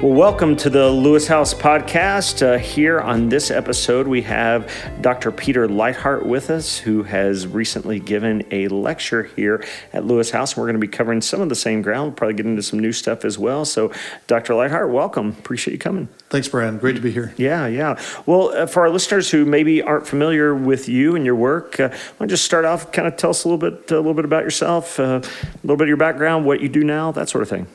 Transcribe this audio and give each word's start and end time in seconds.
Well, 0.00 0.12
welcome 0.12 0.54
to 0.58 0.70
the 0.70 0.88
Lewis 0.88 1.26
House 1.26 1.52
podcast. 1.52 2.40
Uh, 2.40 2.56
here 2.56 3.00
on 3.00 3.28
this 3.28 3.50
episode, 3.50 4.06
we 4.06 4.22
have 4.22 4.72
Dr. 5.00 5.32
Peter 5.32 5.66
Leithart 5.66 6.24
with 6.24 6.50
us, 6.50 6.78
who 6.78 7.02
has 7.02 7.48
recently 7.48 7.98
given 7.98 8.44
a 8.52 8.68
lecture 8.68 9.24
here 9.24 9.64
at 9.92 10.04
Lewis 10.04 10.30
House. 10.30 10.56
We're 10.56 10.66
going 10.66 10.74
to 10.74 10.78
be 10.78 10.86
covering 10.86 11.20
some 11.20 11.40
of 11.40 11.48
the 11.48 11.56
same 11.56 11.82
ground, 11.82 12.10
we'll 12.10 12.12
probably 12.12 12.34
get 12.34 12.46
into 12.46 12.62
some 12.62 12.78
new 12.78 12.92
stuff 12.92 13.24
as 13.24 13.40
well. 13.40 13.64
So, 13.64 13.90
Dr. 14.28 14.52
Leithart, 14.52 14.88
welcome. 14.88 15.30
Appreciate 15.30 15.72
you 15.72 15.80
coming. 15.80 16.08
Thanks, 16.30 16.46
Brian. 16.46 16.78
Great 16.78 16.94
to 16.94 17.02
be 17.02 17.10
here. 17.10 17.34
Yeah, 17.36 17.66
yeah. 17.66 18.00
Well, 18.24 18.50
uh, 18.50 18.66
for 18.66 18.82
our 18.82 18.90
listeners 18.90 19.32
who 19.32 19.44
maybe 19.44 19.82
aren't 19.82 20.06
familiar 20.06 20.54
with 20.54 20.88
you 20.88 21.16
and 21.16 21.24
your 21.24 21.34
work, 21.34 21.80
uh, 21.80 21.88
why 21.88 21.96
don't 22.20 22.28
you 22.28 22.34
just 22.34 22.44
start 22.44 22.64
off, 22.64 22.92
kind 22.92 23.08
of 23.08 23.16
tell 23.16 23.30
us 23.30 23.42
a 23.42 23.48
little 23.48 23.58
bit, 23.58 23.90
a 23.90 23.96
little 23.96 24.14
bit 24.14 24.24
about 24.24 24.44
yourself, 24.44 25.00
uh, 25.00 25.02
a 25.02 25.60
little 25.64 25.76
bit 25.76 25.86
of 25.86 25.88
your 25.88 25.96
background, 25.96 26.46
what 26.46 26.60
you 26.60 26.68
do 26.68 26.84
now, 26.84 27.10
that 27.10 27.28
sort 27.28 27.42
of 27.42 27.48
thing. 27.48 27.66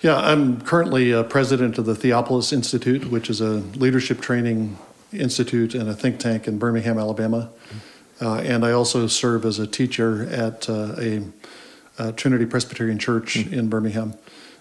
Yeah, 0.00 0.16
I'm 0.16 0.60
currently 0.60 1.12
uh, 1.12 1.24
president 1.24 1.76
of 1.76 1.84
the 1.84 1.94
Theopolis 1.94 2.52
Institute, 2.52 3.10
which 3.10 3.28
is 3.28 3.40
a 3.40 3.54
leadership 3.74 4.20
training 4.20 4.78
institute 5.12 5.74
and 5.74 5.88
a 5.88 5.94
think 5.94 6.20
tank 6.20 6.46
in 6.46 6.56
Birmingham, 6.56 6.98
Alabama. 6.98 7.50
Uh, 8.20 8.36
and 8.36 8.64
I 8.64 8.70
also 8.70 9.08
serve 9.08 9.44
as 9.44 9.58
a 9.58 9.66
teacher 9.66 10.28
at 10.30 10.70
uh, 10.70 10.94
a, 10.98 11.22
a, 11.98 12.12
Trinity 12.12 12.46
Presbyterian 12.46 13.00
Church 13.00 13.38
mm-hmm. 13.38 13.54
in 13.54 13.68
Birmingham. 13.68 14.14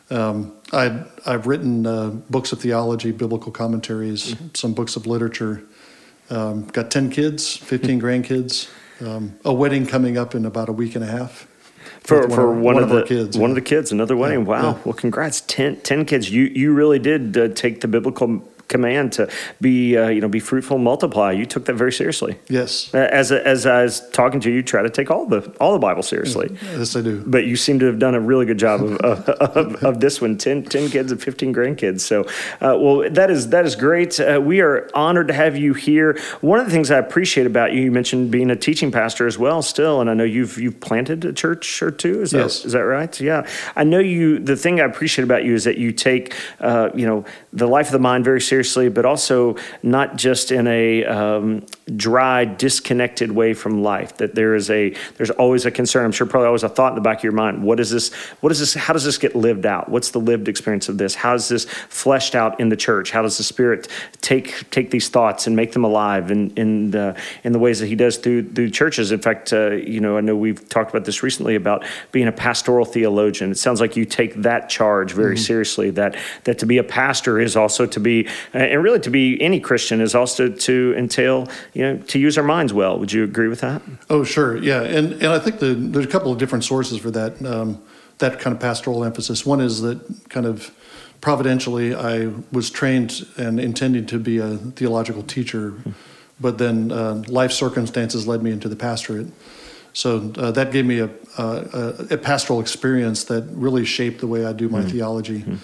Um, 0.10 0.54
i 0.74 1.06
have 1.26 1.46
written 1.46 1.86
uh, 1.86 2.10
books 2.32 2.52
of 2.52 2.60
theology, 2.60 3.12
biblical 3.12 3.52
commentaries, 3.52 4.34
mm-hmm. 4.34 4.48
some 4.56 4.74
books 4.74 4.96
of 4.96 5.06
literature. 5.06 5.62
Um, 6.32 6.66
got 6.66 6.90
10 6.90 7.12
kids, 7.12 7.56
15 7.58 8.02
grandkids, 8.02 8.70
um, 9.06 9.38
a 9.46 9.54
wedding 9.54 9.86
coming 9.86 10.18
up 10.18 10.34
in 10.34 10.48
about 10.48 10.68
a 10.68 10.74
week 10.74 10.96
and 10.96 11.04
a 11.04 11.08
half 11.08 11.48
for, 12.02 12.30
for 12.30 12.52
one, 12.52 12.76
one, 12.76 12.84
of, 12.84 12.92
of 12.92 12.98
the 12.98 13.04
kids, 13.04 13.38
one 13.38 13.50
yeah. 13.50 13.52
of 13.52 13.56
the 13.56 13.62
kids, 13.62 13.92
another 13.92 14.16
wedding. 14.16 14.42
Yeah, 14.42 14.46
wow. 14.46 14.72
Yeah. 14.72 14.82
Well, 14.86 14.94
congrats, 14.94 15.42
10, 15.42 15.82
10, 15.82 16.06
kids. 16.06 16.30
You 16.30 16.44
you 16.44 16.74
really 16.74 17.00
did 17.00 17.38
uh, 17.38 17.50
take 17.50 17.82
the 17.82 17.88
biblical 17.88 18.42
command 18.68 19.14
to 19.14 19.30
be, 19.62 19.98
uh, 19.98 20.10
you 20.10 20.22
know, 20.22 20.28
be 20.28 20.40
fruitful, 20.40 20.78
multiply. 20.78 21.32
You 21.32 21.46
took 21.46 21.66
that 21.66 21.74
very 21.74 21.92
seriously. 21.92 22.38
Yes. 22.50 22.94
As 22.94 23.32
as 23.32 23.66
I 23.66 23.84
was 23.84 24.08
talking 24.12 24.40
to 24.42 24.50
you, 24.50 24.58
you 24.58 24.64
try 24.64 24.82
to 24.82 24.90
take 24.90 25.10
all 25.12 25.26
the 25.26 25.56
all 25.60 25.74
the 25.74 25.80
Bible 25.80 26.04
seriously. 26.04 26.56
Yes, 26.64 26.96
I 26.96 27.02
do. 27.02 27.24
But 27.26 27.46
you 27.46 27.56
seem 27.56 27.80
to 27.80 27.86
have 27.86 28.00
done 28.00 28.16
a 28.16 28.20
really 28.20 28.46
good 28.46 28.60
job 28.60 28.82
of, 28.84 28.98
of, 29.02 29.84
of, 29.84 30.00
this 30.00 30.22
one. 30.22 30.38
10, 30.38 30.64
10 30.64 30.90
kids 30.90 31.12
and 31.12 31.22
fifteen 31.22 31.54
grandkids. 31.54 32.02
So, 32.02 32.24
uh, 32.62 32.78
well, 32.78 33.10
that 33.10 33.30
is 33.32 33.50
that 33.50 33.66
is 33.66 33.76
great. 33.76 34.20
Uh, 34.20 34.42
we 34.44 34.62
are 34.62 34.90
honored 34.94 35.28
to 35.30 35.34
have 35.34 35.58
you 35.58 35.74
here. 35.74 36.20
One 36.42 36.60
of 36.60 36.66
the 36.66 36.72
things 36.72 36.92
I 36.92 36.98
appreciate 36.98 37.48
about 37.48 37.74
you, 37.74 37.82
you 37.84 37.92
mentioned 37.92 38.32
being 38.32 38.50
a 38.52 38.56
teaching 38.56 38.92
pastor 38.92 39.28
as 39.28 39.38
well, 39.38 39.62
still, 39.62 40.02
and 40.02 40.10
I 40.10 40.14
know 40.14 40.24
you've 40.24 40.58
you've 40.58 40.80
planted 40.80 41.26
a 41.26 41.34
church 41.34 41.82
or 41.82 41.92
two. 41.92 42.22
Is 42.22 42.34
yes. 42.34 42.60
that 42.60 42.68
is 42.68 42.74
that 42.74 42.82
right? 42.82 43.20
Yeah. 43.20 43.48
I 43.76 43.84
know 43.84 44.00
you. 44.00 44.40
The 44.40 44.56
thing 44.56 44.80
I 44.82 44.86
appreciate 44.86 45.24
about 45.24 45.44
you 45.44 45.54
is 45.54 45.64
that 45.64 45.78
you 45.78 45.92
take, 45.92 46.34
uh, 46.60 46.90
you 46.96 47.06
know, 47.06 47.26
the 47.54 47.68
life 47.68 47.88
of 47.88 47.92
the 47.94 48.00
mind 48.00 48.24
very 48.24 48.42
seriously, 48.42 48.57
but 48.64 49.06
also 49.06 49.56
not 49.84 50.16
just 50.16 50.52
in 50.52 50.68
a 50.68 51.06
um, 51.06 51.66
dry, 51.96 52.46
disconnected 52.46 53.32
way 53.32 53.54
from 53.54 53.84
life. 53.84 54.18
That 54.18 54.36
there 54.36 54.56
is 54.56 54.70
a 54.70 54.94
there's 55.16 55.30
always 55.32 55.66
a 55.66 55.72
concern. 55.72 56.06
I'm 56.06 56.12
sure 56.12 56.28
probably 56.28 56.48
always 56.48 56.64
a 56.64 56.70
thought 56.70 56.90
in 56.90 56.96
the 56.96 57.02
back 57.02 57.20
of 57.20 57.24
your 57.24 57.34
mind. 57.34 57.64
What 57.64 57.80
is 57.80 57.90
this? 57.90 58.14
What 58.42 58.52
is 58.52 58.60
this? 58.60 58.74
How 58.74 58.94
does 58.94 59.04
this 59.04 59.18
get 59.18 59.36
lived 59.36 59.66
out? 59.66 59.90
What's 59.90 60.12
the 60.12 60.20
lived 60.20 60.48
experience 60.48 60.90
of 60.90 60.98
this? 60.98 61.16
How 61.16 61.34
is 61.36 61.48
this 61.48 61.66
fleshed 61.66 62.36
out 62.36 62.60
in 62.60 62.70
the 62.70 62.76
church? 62.76 63.12
How 63.12 63.22
does 63.22 63.38
the 63.38 63.44
Spirit 63.44 63.88
take 64.22 64.70
take 64.72 64.92
these 64.92 65.10
thoughts 65.10 65.48
and 65.48 65.56
make 65.56 65.72
them 65.74 65.84
alive 65.84 66.32
in 66.32 66.52
in 66.52 66.92
the 66.92 67.16
in 67.44 67.52
the 67.52 67.60
ways 67.60 67.80
that 67.80 67.88
He 67.88 67.96
does 67.96 68.18
through 68.18 68.52
through 68.54 68.70
churches? 68.72 69.12
In 69.12 69.20
fact, 69.20 69.54
uh, 69.54 69.72
you 69.72 70.00
know, 70.00 70.18
I 70.18 70.22
know 70.22 70.36
we've 70.36 70.68
talked 70.70 70.90
about 70.90 71.06
this 71.06 71.24
recently 71.24 71.56
about 71.56 71.86
being 72.12 72.28
a 72.28 72.32
pastoral 72.32 72.86
theologian. 72.86 73.52
It 73.52 73.58
sounds 73.58 73.82
like 73.82 73.96
you 73.96 74.06
take 74.06 74.34
that 74.36 74.70
charge 74.70 75.14
very 75.14 75.36
mm-hmm. 75.36 75.44
seriously. 75.44 75.90
That 75.92 76.16
that 76.44 76.60
to 76.60 76.66
be 76.66 76.78
a 76.78 76.84
pastor 76.84 77.40
is 77.40 77.56
also 77.56 77.86
to 77.86 78.00
be 78.00 78.28
and 78.54 78.84
really 78.84 79.00
to 79.00 79.10
be 79.10 79.42
any 79.42 79.60
Christian 79.60 80.02
is 80.02 80.16
also 80.16 80.50
to 80.50 80.94
entail 80.98 81.48
you 81.74 81.82
know 81.84 81.98
to 81.98 82.20
use 82.20 82.38
our 82.38 82.44
minds 82.44 82.74
well. 82.74 83.00
Would 83.00 83.12
you 83.12 83.24
agree 83.24 83.48
with 83.48 83.62
that? 83.62 83.82
Oh, 84.10 84.24
sure, 84.24 84.58
yeah, 84.58 84.82
and 84.82 85.14
and 85.14 85.28
I 85.28 85.40
think 85.40 85.60
the, 85.60 85.74
there's 85.74 86.06
a 86.06 86.10
couple 86.10 86.32
of 86.32 86.38
different 86.38 86.64
sources 86.64 87.00
for 87.00 87.12
that 87.12 87.44
um, 87.46 87.82
that 88.18 88.40
kind 88.40 88.56
of 88.56 88.60
pastoral 88.60 89.04
emphasis. 89.04 89.46
One 89.46 89.62
is 89.62 89.82
that 89.82 90.00
kind 90.30 90.46
of 90.46 90.72
providentially, 91.22 91.96
I 91.96 92.32
was 92.52 92.70
trained 92.70 93.26
and 93.38 93.60
intending 93.60 94.06
to 94.08 94.20
be 94.20 94.38
a 94.38 94.58
theological 94.58 95.24
teacher, 95.24 95.74
but 96.40 96.58
then 96.58 96.92
uh, 96.92 97.24
life 97.28 97.52
circumstances 97.52 98.28
led 98.28 98.44
me 98.44 98.52
into 98.52 98.70
the 98.70 98.76
pastorate. 98.76 99.28
So 99.94 100.32
uh, 100.38 100.52
that 100.52 100.72
gave 100.72 100.86
me 100.86 101.00
a, 101.00 101.10
a, 101.40 102.08
a, 102.12 102.18
pastoral 102.18 102.60
experience 102.60 103.24
that 103.26 103.46
really 103.52 103.84
shaped 103.84 104.20
the 104.20 104.28
way 104.28 104.46
I 104.46 104.54
do 104.54 104.70
my 104.70 104.82
mm-hmm. 104.82 104.90
theology. 104.90 105.40
Mm-hmm. 105.40 105.56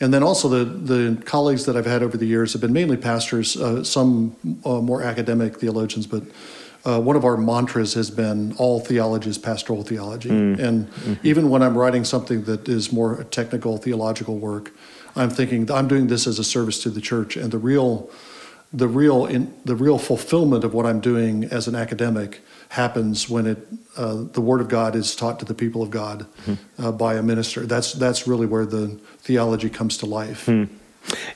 And 0.00 0.14
then 0.14 0.22
also 0.22 0.48
the, 0.48 0.64
the 0.64 1.22
colleagues 1.24 1.64
that 1.66 1.76
I've 1.76 1.86
had 1.86 2.02
over 2.02 2.16
the 2.16 2.26
years 2.26 2.52
have 2.52 2.62
been 2.62 2.72
mainly 2.72 2.96
pastors, 2.96 3.56
uh, 3.56 3.82
some 3.82 4.36
uh, 4.64 4.80
more 4.80 5.02
academic 5.02 5.58
theologians, 5.58 6.06
but 6.06 6.22
uh, 6.84 7.00
one 7.00 7.16
of 7.16 7.24
our 7.24 7.36
mantras 7.36 7.94
has 7.94 8.10
been 8.10 8.54
all 8.58 8.78
theology 8.80 9.28
is 9.28 9.38
pastoral 9.38 9.82
theology. 9.82 10.28
Mm. 10.28 10.58
And 10.58 10.86
mm-hmm. 10.88 11.26
even 11.26 11.50
when 11.50 11.62
I'm 11.62 11.76
writing 11.76 12.04
something 12.04 12.44
that 12.44 12.68
is 12.68 12.92
more 12.92 13.24
technical 13.24 13.76
theological 13.78 14.38
work, 14.38 14.72
I'm 15.16 15.30
thinking 15.30 15.70
I'm 15.70 15.88
doing 15.88 16.06
this 16.06 16.26
as 16.26 16.38
a 16.38 16.44
service 16.44 16.80
to 16.84 16.90
the 16.90 17.00
church, 17.00 17.36
and 17.36 17.50
the 17.50 17.58
real, 17.58 18.08
the 18.72 18.86
real, 18.86 19.26
in, 19.26 19.52
the 19.64 19.74
real 19.74 19.98
fulfillment 19.98 20.62
of 20.62 20.72
what 20.72 20.86
I'm 20.86 21.00
doing 21.00 21.44
as 21.44 21.66
an 21.66 21.74
academic 21.74 22.40
happens 22.68 23.28
when 23.28 23.46
it 23.46 23.66
uh, 23.96 24.24
the 24.32 24.40
word 24.40 24.60
of 24.60 24.68
God 24.68 24.94
is 24.94 25.16
taught 25.16 25.38
to 25.40 25.44
the 25.44 25.54
people 25.54 25.82
of 25.82 25.90
God 25.90 26.26
mm-hmm. 26.46 26.84
uh, 26.84 26.92
by 26.92 27.14
a 27.14 27.22
minister. 27.22 27.66
That's 27.66 27.92
that's 27.92 28.26
really 28.26 28.46
where 28.46 28.66
the 28.66 28.98
theology 29.18 29.70
comes 29.70 29.96
to 29.98 30.06
life. 30.06 30.46
Mm. 30.46 30.68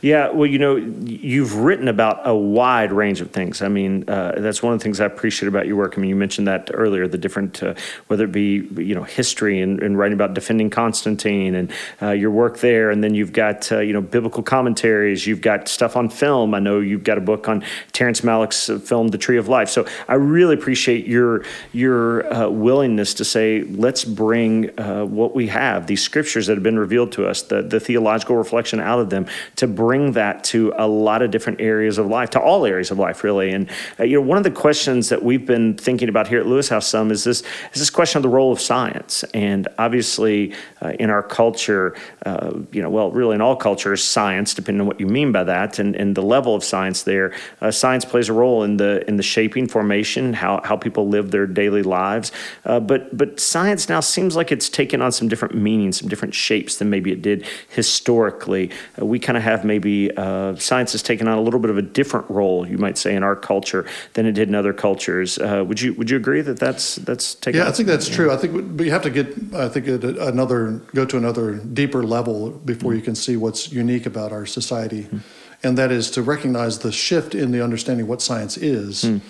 Yeah, 0.00 0.30
well, 0.30 0.46
you 0.46 0.58
know, 0.58 0.76
you've 0.76 1.56
written 1.56 1.88
about 1.88 2.26
a 2.26 2.34
wide 2.34 2.92
range 2.92 3.20
of 3.20 3.30
things. 3.30 3.62
I 3.62 3.68
mean, 3.68 4.08
uh, 4.08 4.32
that's 4.38 4.62
one 4.62 4.72
of 4.72 4.78
the 4.78 4.82
things 4.82 5.00
I 5.00 5.06
appreciate 5.06 5.48
about 5.48 5.66
your 5.66 5.76
work. 5.76 5.94
I 5.96 6.00
mean, 6.00 6.10
you 6.10 6.16
mentioned 6.16 6.48
that 6.48 6.70
earlier, 6.74 7.06
the 7.06 7.18
different, 7.18 7.62
uh, 7.62 7.74
whether 8.08 8.24
it 8.24 8.32
be, 8.32 8.68
you 8.76 8.94
know, 8.94 9.04
history 9.04 9.60
and, 9.60 9.82
and 9.82 9.96
writing 9.96 10.14
about 10.14 10.34
defending 10.34 10.70
Constantine 10.70 11.54
and 11.54 11.72
uh, 12.02 12.10
your 12.10 12.30
work 12.30 12.58
there. 12.58 12.90
And 12.90 13.02
then 13.02 13.14
you've 13.14 13.32
got, 13.32 13.70
uh, 13.70 13.78
you 13.78 13.92
know, 13.92 14.00
biblical 14.00 14.42
commentaries. 14.42 15.26
You've 15.26 15.40
got 15.40 15.68
stuff 15.68 15.96
on 15.96 16.08
film. 16.08 16.54
I 16.54 16.58
know 16.58 16.80
you've 16.80 17.04
got 17.04 17.16
a 17.16 17.22
book 17.22 17.48
on 17.48 17.64
Terrence 17.92 18.22
Malick's 18.22 18.68
uh, 18.68 18.78
film, 18.78 19.08
The 19.08 19.18
Tree 19.18 19.38
of 19.38 19.48
Life. 19.48 19.68
So 19.68 19.86
I 20.08 20.14
really 20.14 20.54
appreciate 20.54 21.06
your, 21.06 21.44
your 21.72 22.32
uh, 22.32 22.48
willingness 22.48 23.14
to 23.14 23.24
say, 23.24 23.62
let's 23.62 24.04
bring 24.04 24.64
what 25.02 25.34
we 25.34 25.46
have, 25.46 25.86
these 25.86 26.02
scriptures 26.02 26.46
that 26.46 26.54
have 26.54 26.62
been 26.62 26.78
revealed 26.78 27.12
to 27.12 27.26
us, 27.26 27.42
the, 27.42 27.62
the 27.62 27.80
theological 27.80 28.36
reflection 28.36 28.80
out 28.80 28.98
of 28.98 29.10
them, 29.10 29.26
to 29.62 29.68
bring 29.68 30.10
that 30.10 30.42
to 30.42 30.72
a 30.76 30.88
lot 30.88 31.22
of 31.22 31.30
different 31.30 31.60
areas 31.60 31.96
of 31.96 32.08
life, 32.08 32.30
to 32.30 32.40
all 32.40 32.66
areas 32.66 32.90
of 32.90 32.98
life, 32.98 33.22
really. 33.22 33.52
And 33.52 33.70
uh, 34.00 34.02
you 34.02 34.16
know, 34.16 34.26
one 34.26 34.36
of 34.36 34.42
the 34.42 34.50
questions 34.50 35.08
that 35.10 35.22
we've 35.22 35.46
been 35.46 35.76
thinking 35.76 36.08
about 36.08 36.26
here 36.26 36.40
at 36.40 36.46
Lewis 36.46 36.68
House 36.68 36.88
some 36.88 37.12
is 37.12 37.22
this 37.22 37.44
is 37.72 37.78
this 37.78 37.90
question 37.90 38.18
of 38.18 38.24
the 38.24 38.28
role 38.28 38.50
of 38.50 38.60
science. 38.60 39.22
And 39.34 39.68
obviously, 39.78 40.52
uh, 40.80 40.94
in 40.98 41.10
our 41.10 41.22
culture, 41.22 41.94
uh, 42.26 42.54
you 42.72 42.82
know, 42.82 42.90
well, 42.90 43.12
really 43.12 43.36
in 43.36 43.40
all 43.40 43.54
cultures, 43.54 44.02
science, 44.02 44.52
depending 44.52 44.80
on 44.80 44.88
what 44.88 44.98
you 44.98 45.06
mean 45.06 45.30
by 45.30 45.44
that, 45.44 45.78
and, 45.78 45.94
and 45.94 46.16
the 46.16 46.22
level 46.22 46.56
of 46.56 46.64
science 46.64 47.04
there, 47.04 47.32
uh, 47.60 47.70
science 47.70 48.04
plays 48.04 48.28
a 48.28 48.32
role 48.32 48.64
in 48.64 48.78
the 48.78 49.06
in 49.06 49.16
the 49.16 49.22
shaping 49.22 49.68
formation, 49.68 50.32
how 50.32 50.60
how 50.64 50.76
people 50.76 51.06
live 51.06 51.30
their 51.30 51.46
daily 51.46 51.84
lives. 51.84 52.32
Uh, 52.64 52.80
but 52.80 53.16
but 53.16 53.38
science 53.38 53.88
now 53.88 54.00
seems 54.00 54.34
like 54.34 54.50
it's 54.50 54.68
taken 54.68 55.00
on 55.00 55.12
some 55.12 55.28
different 55.28 55.54
meanings, 55.54 56.00
some 56.00 56.08
different 56.08 56.34
shapes 56.34 56.78
than 56.78 56.90
maybe 56.90 57.12
it 57.12 57.22
did 57.22 57.46
historically. 57.68 58.68
Uh, 59.00 59.06
we 59.06 59.20
kind 59.20 59.36
of 59.36 59.44
have 59.44 59.51
have 59.52 59.64
maybe 59.64 60.10
uh, 60.16 60.56
science 60.56 60.92
has 60.92 61.02
taken 61.02 61.28
on 61.28 61.38
a 61.38 61.40
little 61.40 61.60
bit 61.60 61.70
of 61.70 61.78
a 61.78 61.82
different 61.82 62.28
role, 62.28 62.66
you 62.66 62.78
might 62.78 62.98
say, 62.98 63.14
in 63.14 63.22
our 63.22 63.36
culture 63.36 63.86
than 64.14 64.26
it 64.26 64.32
did 64.32 64.48
in 64.48 64.54
other 64.54 64.72
cultures. 64.72 65.38
Uh, 65.38 65.64
would 65.66 65.80
you 65.80 65.94
would 65.94 66.10
you 66.10 66.16
agree 66.16 66.40
that 66.40 66.58
that's 66.58 66.96
that's 66.96 67.34
taken? 67.34 67.60
Yeah, 67.60 67.68
I 67.68 67.72
think 67.72 67.86
that's 67.86 68.08
true. 68.08 68.32
I 68.32 68.36
think 68.36 68.78
we 68.78 68.90
have 68.90 69.02
to 69.02 69.10
get 69.10 69.26
I 69.54 69.68
think 69.68 69.86
another 69.86 70.80
go 70.94 71.04
to 71.04 71.16
another 71.16 71.54
deeper 71.54 72.02
level 72.02 72.50
before 72.50 72.94
you 72.94 73.02
can 73.02 73.14
see 73.14 73.36
what's 73.36 73.72
unique 73.72 74.06
about 74.06 74.32
our 74.32 74.46
society, 74.46 75.04
mm-hmm. 75.04 75.18
and 75.62 75.78
that 75.78 75.92
is 75.92 76.10
to 76.12 76.22
recognize 76.22 76.80
the 76.80 76.92
shift 76.92 77.34
in 77.34 77.52
the 77.52 77.62
understanding 77.62 78.06
what 78.06 78.22
science 78.22 78.56
is. 78.56 79.04
Mm. 79.04 79.20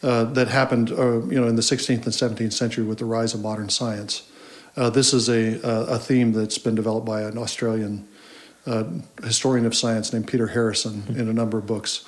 Uh, 0.00 0.22
that 0.22 0.46
happened, 0.46 0.92
uh, 0.92 1.26
you 1.26 1.40
know, 1.40 1.48
in 1.48 1.56
the 1.56 1.62
16th 1.62 2.04
and 2.04 2.14
17th 2.14 2.52
century 2.52 2.84
with 2.84 2.98
the 2.98 3.04
rise 3.04 3.34
of 3.34 3.40
modern 3.40 3.68
science. 3.68 4.30
Uh, 4.76 4.88
this 4.88 5.12
is 5.12 5.28
a, 5.28 5.58
a 5.64 5.98
theme 5.98 6.30
that's 6.30 6.56
been 6.56 6.76
developed 6.76 7.04
by 7.04 7.22
an 7.22 7.36
Australian 7.36 8.06
a 8.68 8.86
historian 9.24 9.66
of 9.66 9.74
science 9.74 10.12
named 10.12 10.26
Peter 10.26 10.48
Harrison 10.48 11.04
in 11.08 11.28
a 11.28 11.32
number 11.32 11.58
of 11.58 11.66
books. 11.66 12.04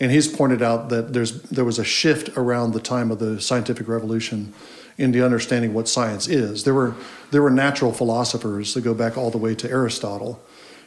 And 0.00 0.10
he's 0.10 0.28
pointed 0.28 0.62
out 0.62 0.88
that 0.88 1.12
there's, 1.12 1.42
there 1.42 1.64
was 1.64 1.78
a 1.78 1.84
shift 1.84 2.36
around 2.36 2.72
the 2.72 2.80
time 2.80 3.10
of 3.10 3.18
the 3.18 3.40
scientific 3.40 3.88
revolution 3.88 4.52
in 4.96 5.12
the 5.12 5.24
understanding 5.24 5.74
what 5.74 5.88
science 5.88 6.28
is. 6.28 6.64
There 6.64 6.74
were, 6.74 6.94
there 7.30 7.42
were 7.42 7.50
natural 7.50 7.92
philosophers 7.92 8.74
that 8.74 8.82
go 8.82 8.94
back 8.94 9.16
all 9.16 9.30
the 9.30 9.38
way 9.38 9.54
to 9.56 9.70
Aristotle. 9.70 10.40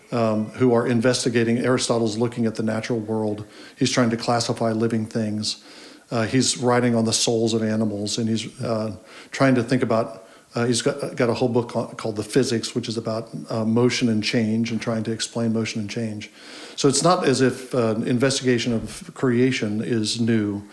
Um, 0.10 0.46
who 0.52 0.74
are 0.74 0.88
investigating. 0.88 1.58
Aristotle's 1.58 2.18
looking 2.18 2.46
at 2.46 2.56
the 2.56 2.64
natural 2.64 2.98
world. 2.98 3.46
He's 3.78 3.92
trying 3.92 4.10
to 4.12 4.16
classify 4.16 4.72
living 4.72 5.06
things. 5.06 5.62
Uh, 6.10 6.26
he's 6.26 6.58
writing 6.58 6.96
on 6.96 7.04
the 7.04 7.12
souls 7.12 7.54
of 7.54 7.62
animals, 7.62 8.18
and 8.18 8.30
he's 8.30 8.62
uh, 8.62 8.96
trying 9.32 9.56
to 9.56 9.64
think 9.64 9.84
about 9.84 10.27
Uh, 10.56 10.66
he's 10.66 10.82
got, 10.82 11.16
got 11.16 11.30
a 11.30 11.34
whole 11.34 11.50
book 11.50 11.70
called 11.70 12.16
The 12.16 12.24
Physics, 12.24 12.74
which 12.74 12.88
is 12.88 12.98
about 12.98 13.30
uh, 13.50 13.66
motion 13.66 14.10
and 14.10 14.24
change 14.24 14.72
and 14.72 14.82
trying 14.82 15.04
to 15.04 15.12
explain 15.12 15.54
motion 15.54 15.82
and 15.82 15.90
change. 15.90 16.32
So 16.76 16.88
it's 16.88 17.04
not 17.04 17.28
as 17.28 17.42
if 17.42 17.74
uh, 17.76 17.96
investigation 18.06 18.74
of 18.74 19.12
creation 19.14 19.82
is 19.82 20.20
new. 20.22 20.64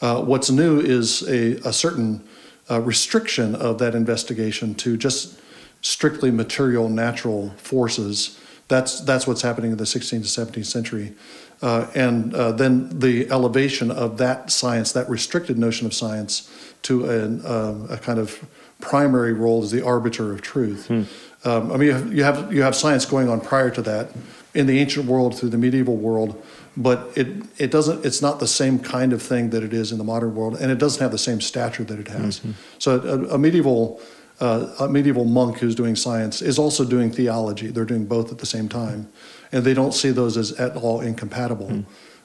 Uh, 0.00 0.22
what's 0.22 0.50
new 0.50 0.80
is 0.80 1.22
a, 1.28 1.56
a 1.68 1.72
certain 1.72 2.22
uh, 2.70 2.80
restriction 2.80 3.54
of 3.54 3.78
that 3.78 3.94
investigation 3.94 4.74
to 4.76 4.96
just 4.96 5.40
strictly 5.80 6.30
material 6.30 6.88
natural 6.88 7.50
forces. 7.56 8.38
That's, 8.68 9.00
that's 9.00 9.26
what's 9.26 9.42
happening 9.42 9.70
in 9.70 9.76
the 9.76 9.84
16th 9.84 10.34
to 10.34 10.60
17th 10.60 10.66
century. 10.66 11.14
Uh, 11.62 11.86
and 11.94 12.34
uh, 12.34 12.52
then 12.52 12.98
the 12.98 13.30
elevation 13.30 13.90
of 13.90 14.18
that 14.18 14.50
science, 14.50 14.92
that 14.92 15.08
restricted 15.08 15.58
notion 15.58 15.86
of 15.86 15.94
science, 15.94 16.50
to 16.82 17.06
a, 17.06 17.48
uh, 17.48 17.94
a 17.94 17.96
kind 17.96 18.18
of 18.18 18.46
primary 18.80 19.32
role 19.32 19.62
as 19.62 19.70
the 19.70 19.84
arbiter 19.84 20.32
of 20.32 20.42
truth. 20.42 20.88
Hmm. 20.88 21.02
Um, 21.44 21.72
I 21.72 21.76
mean, 21.76 21.88
you 21.88 21.92
have, 21.92 22.12
you 22.12 22.24
have, 22.24 22.52
you 22.52 22.62
have 22.62 22.74
science 22.74 23.04
going 23.04 23.28
on 23.28 23.40
prior 23.40 23.70
to 23.70 23.82
that 23.82 24.10
in 24.54 24.66
the 24.66 24.78
ancient 24.78 25.06
world 25.06 25.38
through 25.38 25.50
the 25.50 25.58
medieval 25.58 25.96
world, 25.96 26.42
but 26.76 27.10
it 27.16 27.28
it 27.58 27.70
doesn't. 27.70 28.04
It's 28.04 28.20
not 28.20 28.40
the 28.40 28.46
same 28.46 28.78
kind 28.78 29.12
of 29.12 29.22
thing 29.22 29.50
that 29.50 29.62
it 29.62 29.72
is 29.72 29.92
in 29.92 29.98
the 29.98 30.04
modern 30.04 30.34
world, 30.34 30.56
and 30.56 30.72
it 30.72 30.78
doesn't 30.78 31.00
have 31.00 31.12
the 31.12 31.18
same 31.18 31.40
stature 31.40 31.84
that 31.84 31.98
it 31.98 32.08
has. 32.08 32.40
Mm-hmm. 32.40 32.52
So 32.78 33.00
a, 33.00 33.34
a 33.34 33.38
medieval 33.38 34.00
uh, 34.40 34.74
a 34.80 34.88
medieval 34.88 35.24
monk 35.24 35.58
who's 35.58 35.74
doing 35.74 35.96
science 35.96 36.42
is 36.42 36.58
also 36.58 36.84
doing 36.84 37.10
theology. 37.10 37.68
They're 37.68 37.84
doing 37.84 38.06
both 38.06 38.32
at 38.32 38.38
the 38.38 38.46
same 38.46 38.68
time, 38.68 39.08
and 39.52 39.64
they 39.64 39.74
don't 39.74 39.92
see 39.92 40.10
those 40.10 40.36
as 40.36 40.52
at 40.52 40.76
all 40.76 41.00
incompatible. 41.00 41.68
Mm. 41.68 41.84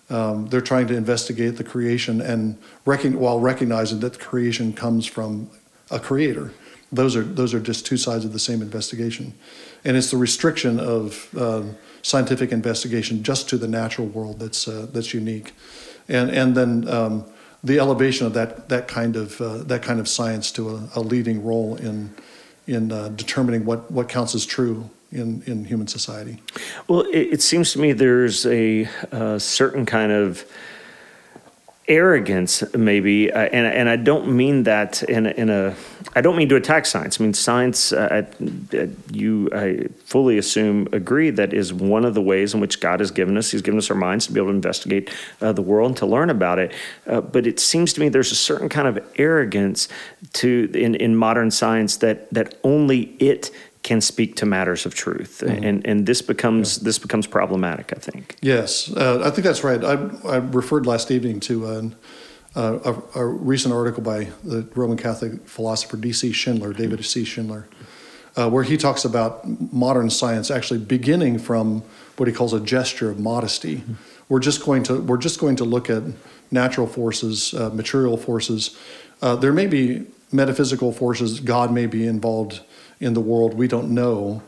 Um, 0.10 0.48
they're 0.48 0.60
trying 0.60 0.88
to 0.88 0.96
investigate 0.96 1.56
the 1.56 1.64
creation 1.64 2.20
and 2.20 2.58
while 2.84 3.40
recognizing 3.40 4.02
that 4.02 4.14
the 4.14 4.20
creation 4.20 4.74
comes 4.74 5.06
from 5.06 5.50
a 5.92 6.00
creator. 6.00 6.54
Those 6.92 7.16
are 7.16 7.24
those 7.24 7.54
are 7.54 7.60
just 7.60 7.86
two 7.86 7.98
sides 7.98 8.26
of 8.26 8.34
the 8.34 8.40
same 8.40 8.62
investigation, 8.62 9.34
and 9.86 9.96
it's 9.96 10.12
the 10.12 10.18
restriction 10.18 10.80
of 10.80 11.30
uh, 11.38 11.64
scientific 12.02 12.52
investigation 12.52 13.24
just 13.24 13.48
to 13.50 13.58
the 13.58 13.68
natural 13.68 14.08
world 14.08 14.40
that's 14.40 14.68
uh, 14.68 14.88
that's 14.92 15.14
unique, 15.14 15.54
and 16.08 16.30
and 16.32 16.56
then. 16.56 16.88
Um, 16.88 17.26
the 17.64 17.80
elevation 17.80 18.26
of 18.26 18.34
that 18.34 18.70
that 18.70 18.88
kind 18.88 19.16
of 19.16 19.40
uh, 19.40 19.58
that 19.66 19.84
kind 19.84 20.00
of 20.00 20.08
science 20.08 20.52
to 20.52 20.70
a, 20.76 20.90
a 20.96 21.02
leading 21.02 21.44
role 21.44 21.76
in 21.76 22.12
in 22.68 22.92
uh, 22.92 23.10
determining 23.10 23.66
what 23.66 23.92
what 23.92 24.10
counts 24.10 24.34
as 24.34 24.46
true 24.46 24.90
in 25.12 25.44
in 25.46 25.66
human 25.66 25.88
society. 25.88 26.42
Well, 26.88 27.02
it, 27.02 27.34
it 27.34 27.42
seems 27.42 27.72
to 27.74 27.80
me 27.80 27.94
there's 27.94 28.46
a, 28.46 28.90
a 29.12 29.40
certain 29.40 29.86
kind 29.86 30.12
of 30.12 30.46
arrogance, 31.92 32.64
maybe, 32.74 33.32
uh, 33.32 33.40
and 33.40 33.68
and 33.68 33.90
I 33.90 33.98
don't 33.98 34.34
mean 34.34 34.64
that 34.64 35.04
in 35.04 35.26
a, 35.26 35.30
in 35.32 35.50
a 35.50 35.76
I 36.16 36.22
don't 36.22 36.38
mean 36.38 36.48
to 36.50 36.56
attack 36.56 36.86
science. 36.86 37.20
I 37.20 37.24
mean 37.24 37.34
science. 37.34 37.92
Uh, 37.92 38.26
uh, 38.74 38.88
you 39.12 39.50
I 39.54 39.88
fully 40.06 40.38
assume 40.38 40.88
agree 40.94 41.30
that 41.32 41.54
is 41.54 41.74
one 41.74 42.06
of 42.06 42.14
the 42.14 42.22
ways 42.22 42.54
in 42.54 42.62
which 42.62 42.80
God 42.80 43.02
has 43.02 43.12
given 43.12 43.38
us. 43.38 43.52
He's 43.52 43.62
given 43.62 43.78
us 43.78 43.90
our 43.90 43.98
minds 43.98 44.26
to 44.28 44.34
be 44.34 44.40
able 44.40 44.52
to 44.52 44.56
investigate 44.56 45.12
uh, 45.42 45.52
the 45.52 45.62
world 45.62 45.90
and 45.90 45.98
to 45.98 46.06
learn 46.06 46.30
about 46.30 46.60
it. 46.60 46.74
Uh, 47.06 47.20
but 47.20 47.46
it 47.46 47.60
seems 47.60 47.92
to 47.94 48.00
me 48.00 48.10
there's 48.10 48.32
a 48.32 48.36
certain 48.36 48.70
kind 48.70 48.88
of 48.88 49.04
arrogance 49.18 49.90
to 50.34 50.72
in 50.74 50.96
in 50.96 51.16
modern 51.16 51.52
science 51.52 51.98
that 51.98 52.34
that 52.34 52.56
only 52.64 53.16
it 53.20 53.52
can 53.84 54.00
speak 54.02 54.36
to 54.36 54.46
matters 54.46 54.86
of 54.86 54.94
truth, 54.94 55.44
mm-hmm. 55.46 55.64
and 55.64 55.88
and 55.88 56.06
this 56.06 56.22
becomes 56.22 56.78
yeah. 56.78 56.84
this 56.86 57.00
becomes 57.00 57.28
problematic. 57.28 57.94
I 57.96 58.00
think. 58.00 58.36
Yes, 58.42 58.92
uh, 58.96 59.22
I 59.24 59.30
think 59.32 59.44
that's 59.46 59.64
right. 59.64 59.84
I, 59.84 59.94
I 60.28 60.38
referred 60.38 60.86
last 60.86 61.12
evening 61.12 61.40
to 61.42 61.66
uh, 62.56 62.80
a, 62.84 63.20
a, 63.20 63.26
recent 63.26 63.74
article 63.74 64.04
by 64.04 64.26
the 64.44 64.68
Roman 64.76 64.98
Catholic 64.98 65.48
philosopher 65.48 65.98
D.C. 65.98 66.32
Schindler, 66.32 66.74
David 66.74 67.04
C. 67.06 67.24
Schindler, 67.24 67.68
uh, 68.36 68.50
where 68.50 68.64
he 68.64 68.78
talks 68.78 69.06
about 69.06 69.48
modern 69.72 70.10
science 70.10 70.52
actually 70.52 70.80
beginning 70.80 71.40
from 71.40 71.82
what 72.18 72.28
he 72.28 72.34
calls 72.34 72.54
a 72.54 72.60
gesture 72.60 73.10
of 73.10 73.20
modesty. 73.20 73.78
Mm-hmm. 73.78 73.94
We're 74.30 74.40
just 74.40 74.64
going 74.64 74.84
to 74.84 75.02
we're 75.02 75.18
just 75.18 75.40
going 75.40 75.56
to 75.58 75.66
look 75.66 75.90
at 75.90 76.04
natural 76.52 76.88
forces, 76.88 77.54
uh, 77.54 77.70
material 77.70 78.18
forces. 78.18 78.78
Uh, 79.22 79.36
there 79.36 79.54
may 79.54 79.68
be 79.68 80.06
metaphysical 80.32 80.92
forces. 80.92 81.40
God 81.40 81.74
may 81.74 81.86
be 81.86 82.06
involved 82.06 82.62
in 83.02 83.14
the 83.14 83.20
world 83.22 83.56
we 83.56 83.68
don't 83.68 83.90
know. 83.90 84.42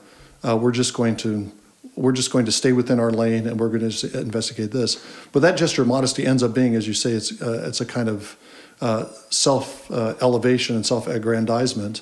Uh, 0.47 0.55
we're 0.55 0.71
just 0.71 0.94
going 0.94 1.17
to 1.17 1.51
we're 1.95 2.11
just 2.11 2.31
going 2.31 2.45
to 2.45 2.51
stay 2.51 2.71
within 2.71 3.00
our 3.00 3.11
lane 3.11 3.45
and 3.47 3.59
we're 3.59 3.69
going 3.69 3.88
to 3.89 4.19
investigate 4.19 4.71
this. 4.71 5.03
But 5.31 5.41
that 5.41 5.57
gesture 5.57 5.83
of 5.83 5.88
modesty 5.88 6.25
ends 6.25 6.41
up 6.41 6.53
being, 6.53 6.75
as 6.75 6.88
you 6.88 6.94
say, 6.94 7.11
it's 7.11 7.41
uh, 7.41 7.65
it's 7.67 7.81
a 7.81 7.85
kind 7.85 8.09
of 8.09 8.38
uh, 8.81 9.05
self 9.29 9.89
uh, 9.91 10.15
elevation 10.21 10.75
and 10.75 10.85
self 10.85 11.07
aggrandizement 11.07 12.01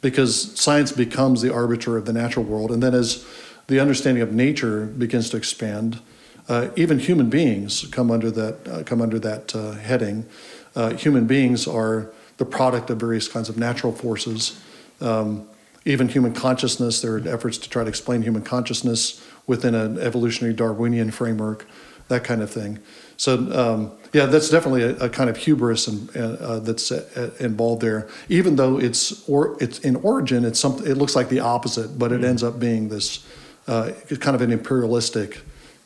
because 0.00 0.58
science 0.58 0.92
becomes 0.92 1.42
the 1.42 1.52
arbiter 1.52 1.96
of 1.96 2.06
the 2.06 2.12
natural 2.12 2.44
world, 2.44 2.70
and 2.70 2.82
then 2.82 2.94
as 2.94 3.26
the 3.66 3.78
understanding 3.78 4.22
of 4.22 4.32
nature 4.32 4.86
begins 4.86 5.28
to 5.30 5.36
expand, 5.36 6.00
uh, 6.48 6.68
even 6.74 6.98
human 6.98 7.28
beings 7.28 7.86
come 7.92 8.10
under 8.10 8.30
that 8.30 8.68
uh, 8.68 8.82
come 8.82 9.00
under 9.00 9.18
that 9.18 9.52
heading. 9.82 10.26
human 10.96 11.26
beings 11.26 11.66
are 11.66 12.10
the 12.38 12.44
product 12.46 12.88
of 12.88 12.98
various 12.98 13.28
kinds 13.28 13.48
of 13.50 13.58
natural 13.58 13.92
forces. 13.92 14.58
Um, 15.00 15.46
even 15.84 16.08
human 16.08 16.32
consciousness. 16.32 17.00
There 17.00 17.16
are 17.16 17.28
efforts 17.28 17.58
to 17.58 17.70
try 17.70 17.82
to 17.82 17.88
explain 17.88 18.22
human 18.22 18.42
consciousness 18.42 19.24
within 19.46 19.74
an 19.74 19.98
evolutionary 19.98 20.54
Darwinian 20.54 21.10
framework, 21.10 21.66
that 22.08 22.24
kind 22.24 22.42
of 22.42 22.50
thing. 22.50 22.78
So, 23.16 23.34
um, 23.52 23.92
yeah, 24.12 24.26
that's 24.26 24.48
definitely 24.48 24.82
a, 24.82 24.96
a 24.96 25.08
kind 25.08 25.28
of 25.28 25.36
hubris 25.36 25.86
and, 25.86 26.14
uh, 26.16 26.58
that's 26.60 26.90
uh, 26.90 27.30
involved 27.38 27.82
there. 27.82 28.08
Even 28.28 28.56
though 28.56 28.78
it's 28.78 29.28
or 29.28 29.56
it's 29.60 29.78
in 29.80 29.96
origin, 29.96 30.44
it's 30.44 30.58
something. 30.58 30.86
It 30.86 30.96
looks 30.96 31.14
like 31.14 31.28
the 31.28 31.40
opposite, 31.40 31.98
but 31.98 32.12
it 32.12 32.16
mm-hmm. 32.16 32.24
ends 32.24 32.42
up 32.42 32.58
being 32.58 32.88
this 32.88 33.26
uh, 33.68 33.92
kind 34.20 34.34
of 34.34 34.42
an 34.42 34.52
imperialistic 34.52 35.42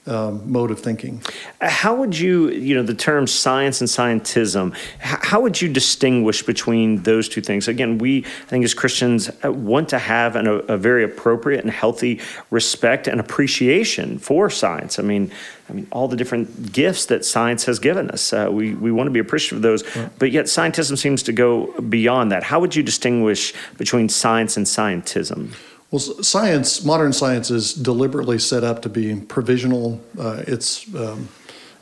um, 0.06 0.50
mode 0.50 0.70
of 0.70 0.80
thinking. 0.80 1.22
How 1.60 1.94
would 1.94 2.18
you, 2.18 2.50
you 2.50 2.74
know, 2.74 2.82
the 2.82 2.94
term 2.94 3.26
science 3.26 3.80
and 3.80 3.88
scientism, 3.88 4.76
how 4.98 5.40
would 5.40 5.60
you 5.62 5.72
distinguish 5.72 6.42
between 6.42 7.02
those 7.04 7.28
two 7.28 7.40
things? 7.40 7.68
Again, 7.68 7.98
we, 7.98 8.18
I 8.18 8.48
think 8.48 8.64
as 8.64 8.74
Christians, 8.74 9.30
uh, 9.44 9.50
want 9.50 9.88
to 9.90 9.98
have 9.98 10.36
an, 10.36 10.46
a, 10.46 10.52
a, 10.52 10.76
very 10.76 11.04
appropriate 11.04 11.62
and 11.62 11.70
healthy 11.70 12.20
respect 12.50 13.08
and 13.08 13.18
appreciation 13.18 14.18
for 14.18 14.50
science. 14.50 14.98
I 14.98 15.02
mean, 15.02 15.30
I 15.70 15.72
mean, 15.72 15.86
all 15.90 16.08
the 16.08 16.16
different 16.16 16.72
gifts 16.72 17.06
that 17.06 17.24
science 17.24 17.64
has 17.64 17.78
given 17.78 18.10
us. 18.10 18.32
Uh, 18.32 18.48
we, 18.50 18.74
we 18.74 18.92
want 18.92 19.06
to 19.06 19.10
be 19.10 19.20
appreciative 19.20 19.56
of 19.58 19.62
those, 19.62 19.96
right. 19.96 20.10
but 20.18 20.30
yet 20.30 20.44
scientism 20.46 20.98
seems 20.98 21.22
to 21.22 21.32
go 21.32 21.72
beyond 21.80 22.30
that. 22.32 22.42
How 22.42 22.60
would 22.60 22.76
you 22.76 22.82
distinguish 22.82 23.54
between 23.78 24.10
science 24.10 24.58
and 24.58 24.66
scientism? 24.66 25.54
Well, 25.94 26.00
science, 26.00 26.84
modern 26.84 27.12
science, 27.12 27.52
is 27.52 27.72
deliberately 27.72 28.40
set 28.40 28.64
up 28.64 28.82
to 28.82 28.88
be 28.88 29.14
provisional. 29.14 30.00
Uh, 30.18 30.42
it's 30.44 30.92
um, 30.92 31.28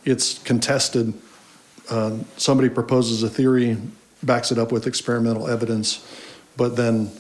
it's 0.05 0.39
contested. 0.41 1.15
Uh, 1.89 2.19
somebody 2.37 2.69
proposes 2.69 3.23
a 3.23 3.31
theory, 3.31 3.79
backs 4.23 4.53
it 4.53 4.59
up 4.59 4.71
with 4.71 4.87
experimental 4.87 5.49
evidence, 5.49 6.07
but 6.59 6.77
then 6.77 7.11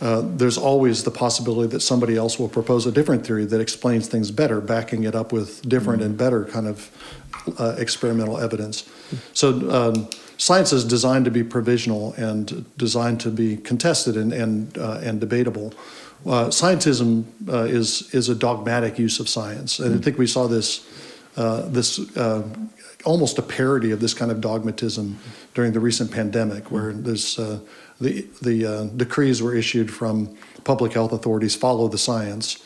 uh, 0.00 0.22
there's 0.24 0.58
always 0.58 1.04
the 1.04 1.12
possibility 1.12 1.68
that 1.68 1.82
somebody 1.82 2.16
else 2.16 2.36
will 2.36 2.48
propose 2.48 2.84
a 2.84 2.90
different 2.90 3.24
theory 3.24 3.44
that 3.44 3.60
explains 3.60 4.08
things 4.08 4.32
better, 4.32 4.60
backing 4.60 5.04
it 5.04 5.14
up 5.14 5.32
with 5.32 5.62
different 5.68 6.00
mm-hmm. 6.00 6.10
and 6.10 6.18
better 6.18 6.46
kind 6.46 6.66
of 6.66 6.90
uh, 7.60 7.76
experimental 7.78 8.38
evidence. 8.38 8.90
So. 9.34 9.70
Um, 9.70 10.10
science 10.36 10.72
is 10.72 10.86
designed 10.86 11.26
to 11.26 11.30
be 11.30 11.44
provisional 11.44 12.14
and 12.14 12.64
designed 12.78 13.20
to 13.20 13.28
be 13.28 13.58
contested 13.58 14.16
and 14.16 14.32
and, 14.32 14.78
uh, 14.78 14.98
and 15.02 15.20
debatable. 15.20 15.74
Uh, 16.26 16.48
scientism 16.48 17.24
uh, 17.48 17.62
is 17.62 18.14
is 18.14 18.28
a 18.28 18.34
dogmatic 18.34 18.98
use 18.98 19.20
of 19.20 19.28
science, 19.28 19.78
and 19.78 19.90
mm-hmm. 19.90 20.00
I 20.00 20.02
think 20.02 20.18
we 20.18 20.26
saw 20.26 20.46
this 20.46 20.86
uh, 21.36 21.62
this 21.68 21.98
uh, 22.16 22.42
almost 23.04 23.38
a 23.38 23.42
parody 23.42 23.90
of 23.90 24.00
this 24.00 24.12
kind 24.12 24.30
of 24.30 24.38
dogmatism 24.38 25.18
during 25.54 25.72
the 25.72 25.80
recent 25.80 26.10
pandemic, 26.10 26.70
where 26.70 26.92
mm-hmm. 26.92 27.04
there's 27.04 27.38
uh, 27.38 27.60
the 28.02 28.26
the 28.42 28.66
uh, 28.66 28.84
decrees 28.96 29.42
were 29.42 29.54
issued 29.54 29.90
from 29.90 30.36
public 30.64 30.92
health 30.92 31.12
authorities 31.12 31.54
follow 31.56 31.88
the 31.88 31.98
science. 31.98 32.62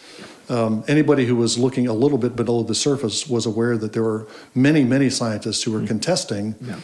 Um, 0.48 0.84
anybody 0.88 1.24
who 1.24 1.36
was 1.36 1.56
looking 1.56 1.86
a 1.86 1.94
little 1.94 2.18
bit 2.18 2.36
below 2.36 2.64
the 2.64 2.74
surface 2.74 3.26
was 3.28 3.46
aware 3.46 3.78
that 3.78 3.94
there 3.94 4.02
were 4.02 4.26
many, 4.54 4.84
many 4.84 5.08
scientists 5.08 5.62
who 5.62 5.72
were 5.72 5.78
mm-hmm. 5.78 5.86
contesting 5.86 6.54
yeah. 6.60 6.76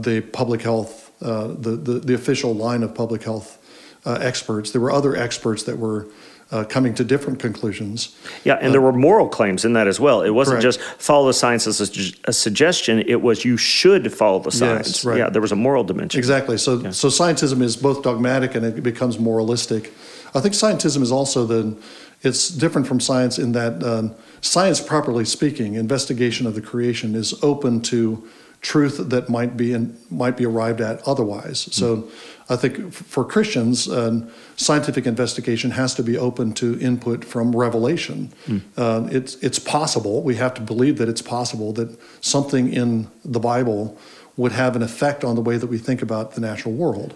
the 0.00 0.22
public 0.32 0.62
health, 0.62 1.12
the, 1.20 1.78
the 1.82 2.00
the 2.00 2.14
official 2.14 2.54
line 2.54 2.82
of 2.82 2.94
public 2.94 3.22
health 3.22 3.58
uh, 4.06 4.18
experts. 4.20 4.70
There 4.70 4.80
were 4.80 4.92
other 4.92 5.16
experts 5.16 5.64
that 5.64 5.78
were 5.78 6.06
uh, 6.50 6.64
coming 6.64 6.94
to 6.94 7.04
different 7.04 7.40
conclusions. 7.40 8.16
Yeah, 8.44 8.54
and 8.54 8.68
uh, 8.68 8.72
there 8.72 8.80
were 8.80 8.92
moral 8.92 9.28
claims 9.28 9.64
in 9.64 9.72
that 9.72 9.88
as 9.88 9.98
well. 9.98 10.22
It 10.22 10.30
wasn't 10.30 10.62
correct. 10.62 10.78
just 10.78 10.80
follow 11.02 11.26
the 11.26 11.34
science 11.34 11.66
as 11.66 11.80
a, 11.80 12.30
a, 12.30 12.32
suggestion. 12.32 13.00
It 13.00 13.20
was 13.20 13.44
you 13.44 13.56
should 13.56 14.12
follow 14.12 14.38
the 14.38 14.52
science. 14.52 14.88
Yes, 14.88 15.04
right. 15.04 15.18
Yeah, 15.18 15.28
there 15.28 15.42
was 15.42 15.50
a 15.50 15.56
moral 15.56 15.82
dimension. 15.82 16.18
Exactly. 16.18 16.56
So, 16.56 16.78
yeah. 16.78 16.90
so 16.90 17.08
scientism 17.08 17.62
is 17.62 17.76
both 17.76 18.02
dogmatic 18.02 18.54
and 18.54 18.64
it 18.64 18.82
becomes 18.82 19.18
moralistic. 19.18 19.92
I 20.34 20.40
think 20.40 20.54
scientism 20.54 21.02
is 21.02 21.10
also 21.10 21.46
the. 21.46 21.76
It's 22.22 22.48
different 22.48 22.86
from 22.86 22.98
science 22.98 23.38
in 23.38 23.52
that 23.52 23.82
uh, 23.82 24.08
science, 24.40 24.80
properly 24.80 25.24
speaking, 25.24 25.74
investigation 25.74 26.46
of 26.46 26.54
the 26.54 26.62
creation 26.62 27.14
is 27.14 27.34
open 27.42 27.82
to 27.82 28.26
truth 28.62 28.96
that 29.10 29.28
might 29.28 29.56
be 29.56 29.72
in, 29.72 29.96
might 30.10 30.36
be 30.36 30.46
arrived 30.46 30.80
at 30.80 31.06
otherwise. 31.06 31.68
So, 31.72 32.08
I 32.48 32.54
think 32.54 32.92
for 32.92 33.24
Christians, 33.24 33.88
uh, 33.88 34.20
scientific 34.56 35.06
investigation 35.06 35.72
has 35.72 35.94
to 35.94 36.02
be 36.02 36.16
open 36.16 36.52
to 36.54 36.78
input 36.80 37.24
from 37.24 37.54
revelation. 37.54 38.32
Mm. 38.46 38.60
Uh, 38.76 39.08
it's 39.10 39.34
it's 39.36 39.58
possible. 39.58 40.22
We 40.22 40.36
have 40.36 40.54
to 40.54 40.60
believe 40.60 40.98
that 40.98 41.08
it's 41.08 41.22
possible 41.22 41.72
that 41.72 41.98
something 42.20 42.72
in 42.72 43.08
the 43.24 43.40
Bible 43.40 43.98
would 44.36 44.52
have 44.52 44.76
an 44.76 44.82
effect 44.82 45.24
on 45.24 45.34
the 45.34 45.40
way 45.40 45.56
that 45.56 45.66
we 45.66 45.78
think 45.78 46.02
about 46.02 46.34
the 46.34 46.40
natural 46.40 46.74
world. 46.74 47.14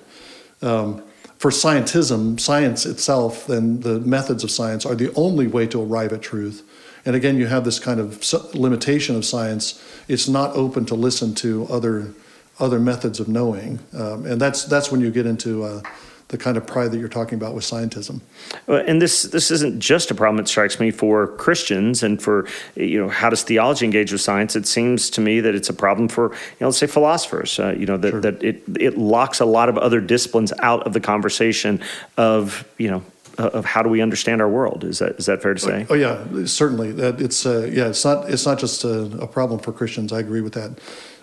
Um, 0.63 1.03
for 1.39 1.51
scientism, 1.51 2.39
science 2.39 2.85
itself 2.85 3.49
and 3.49 3.83
the 3.83 4.01
methods 4.01 4.45
of 4.45 4.51
science 4.51 4.85
are 4.85 4.95
the 4.95 5.13
only 5.15 5.47
way 5.47 5.67
to 5.69 5.81
arrive 5.81 6.13
at 6.13 6.23
truth. 6.23 6.63
And 7.07 7.17
again, 7.17 7.39
you 7.39 7.47
have 7.47 7.65
this 7.65 7.79
kind 7.79 7.99
of 7.99 8.21
limitation 8.55 9.17
of 9.17 9.25
science. 9.25 9.83
It's 10.07 10.29
not 10.29 10.55
open 10.55 10.85
to 10.87 10.95
listen 10.95 11.35
to 11.37 11.67
other 11.71 12.13
other 12.61 12.79
methods 12.79 13.21
of 13.21 13.29
knowing, 13.29 13.79
um, 13.95 14.27
and 14.27 14.41
that's 14.41 14.65
that's 14.65 14.91
when 14.91 15.01
you 15.01 15.11
get 15.11 15.27
into 15.27 15.65
uh, 15.65 15.83
the 16.29 16.39
kind 16.39 16.57
of 16.57 16.65
pride 16.67 16.93
that 16.93 16.99
you're 16.99 17.09
talking 17.09 17.35
about 17.35 17.55
with 17.55 17.65
scientism. 17.65 18.21
And 18.69 19.03
this 19.03 19.25
this 19.25 19.51
isn't 19.51 19.81
just 19.81 20.11
a 20.11 20.15
problem. 20.15 20.41
It 20.41 20.49
strikes 20.49 20.79
me 20.79 20.91
for 20.91 21.27
Christians 21.27 22.03
and 22.03 22.23
for 22.23 22.47
you 22.77 23.01
know 23.01 23.09
how 23.09 23.31
does 23.31 23.43
theology 23.43 23.85
engage 23.85 24.13
with 24.13 24.21
science? 24.21 24.55
It 24.55 24.67
seems 24.67 25.11
to 25.11 25.21
me 25.21 25.41
that 25.41 25.55
it's 25.55 25.69
a 25.69 25.75
problem 25.75 26.09
for 26.09 26.33
you 26.33 26.57
know 26.61 26.69
let's 26.69 26.79
say 26.79 26.87
philosophers. 26.87 27.59
Uh, 27.59 27.75
you 27.77 27.87
know 27.87 27.97
that 27.97 28.11
sure. 28.11 28.21
that 28.21 28.43
it 28.43 28.63
it 28.79 28.97
locks 28.97 29.41
a 29.41 29.45
lot 29.45 29.69
of 29.69 29.77
other 29.77 30.01
disciplines 30.01 30.53
out 30.61 30.87
of 30.87 30.93
the 30.93 31.01
conversation 31.01 31.81
of 32.17 32.67
you 32.79 32.91
know 32.91 33.03
of 33.39 33.65
how 33.65 33.83
do 33.83 33.89
we 33.89 34.01
understand 34.01 34.41
our 34.41 34.49
world? 34.49 34.85
Is 34.85 34.99
that 34.99 35.19
is 35.19 35.27
that 35.27 35.43
fair 35.43 35.55
to 35.55 35.61
say? 35.61 35.87
Oh, 35.89 35.95
oh 35.95 35.95
yeah, 35.95 36.45
certainly. 36.47 36.93
That 36.93 37.21
it's 37.21 37.47
uh, 37.47 37.69
yeah, 37.73 37.89
it's 37.89 38.05
not 38.05 38.31
it's 38.31 38.47
not 38.47 38.59
just 38.59 38.85
a, 38.85 39.03
a, 39.21 39.27
problem 39.27 39.61
for 39.61 39.73
Christians. 39.73 40.13
I 40.13 40.21
agree 40.21 40.41
with 40.41 40.53
that. 40.55 40.79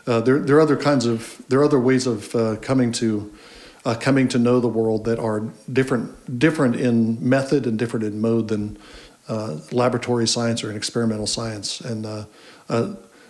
Uh, 0.07 0.21
there 0.21 0.39
there 0.39 0.55
are 0.55 0.61
other 0.61 0.77
kinds 0.77 1.05
of 1.05 1.41
there 1.49 1.59
are 1.59 1.65
other 1.65 1.79
ways 1.79 2.07
of 2.07 2.33
uh, 2.33 2.55
coming 2.57 2.91
to 2.93 3.31
uh, 3.85 3.93
coming 3.95 4.27
to 4.29 4.39
know 4.39 4.59
the 4.59 4.67
world 4.67 5.03
that 5.05 5.19
are 5.19 5.41
different 5.71 6.39
different 6.39 6.75
in 6.75 7.17
method 7.27 7.67
and 7.67 7.77
different 7.77 8.05
in 8.05 8.21
mode 8.21 8.47
than 8.47 8.77
uh, 9.27 9.57
laboratory 9.71 10.27
science 10.27 10.63
or 10.63 10.69
an 10.69 10.77
experimental 10.77 11.27
science. 11.27 11.81
And 11.81 12.25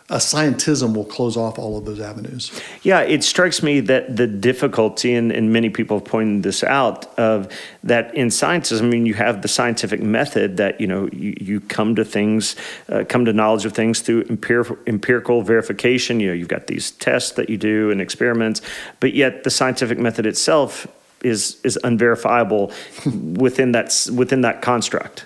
a 0.09 0.17
scientism 0.17 0.95
will 0.95 1.03
close 1.03 1.35
off 1.35 1.59
all 1.59 1.77
of 1.77 1.83
those 1.83 1.99
avenues. 1.99 2.57
Yeah, 2.81 3.01
it 3.01 3.25
strikes 3.25 3.61
me 3.61 3.81
that 3.81 4.15
the 4.15 4.25
difficulty, 4.25 5.13
and, 5.13 5.33
and 5.33 5.51
many 5.51 5.69
people 5.69 5.97
have 5.97 6.05
pointed 6.05 6.43
this 6.43 6.63
out, 6.63 7.07
of 7.19 7.51
that 7.83 8.15
in 8.15 8.29
scientism, 8.29 8.83
I 8.83 8.85
mean, 8.85 9.05
you 9.05 9.15
have 9.15 9.41
the 9.41 9.49
scientific 9.49 10.01
method 10.01 10.55
that 10.57 10.79
you 10.79 10.87
know 10.87 11.09
you, 11.11 11.35
you 11.41 11.59
come 11.59 11.93
to 11.95 12.05
things, 12.05 12.55
uh, 12.87 13.03
come 13.09 13.25
to 13.25 13.33
knowledge 13.33 13.65
of 13.65 13.73
things 13.73 13.99
through 13.99 14.23
empirical, 14.29 14.77
empirical 14.87 15.41
verification. 15.41 16.21
You 16.21 16.27
know, 16.27 16.33
you've 16.33 16.47
got 16.47 16.67
these 16.67 16.91
tests 16.91 17.31
that 17.31 17.49
you 17.49 17.57
do 17.57 17.91
and 17.91 17.99
experiments, 17.99 18.61
but 19.01 19.13
yet 19.13 19.43
the 19.43 19.49
scientific 19.49 19.99
method 19.99 20.25
itself 20.25 20.87
is 21.21 21.59
is 21.65 21.77
unverifiable 21.83 22.71
within 23.35 23.73
that 23.73 24.07
within 24.13 24.39
that 24.41 24.61
construct. 24.61 25.25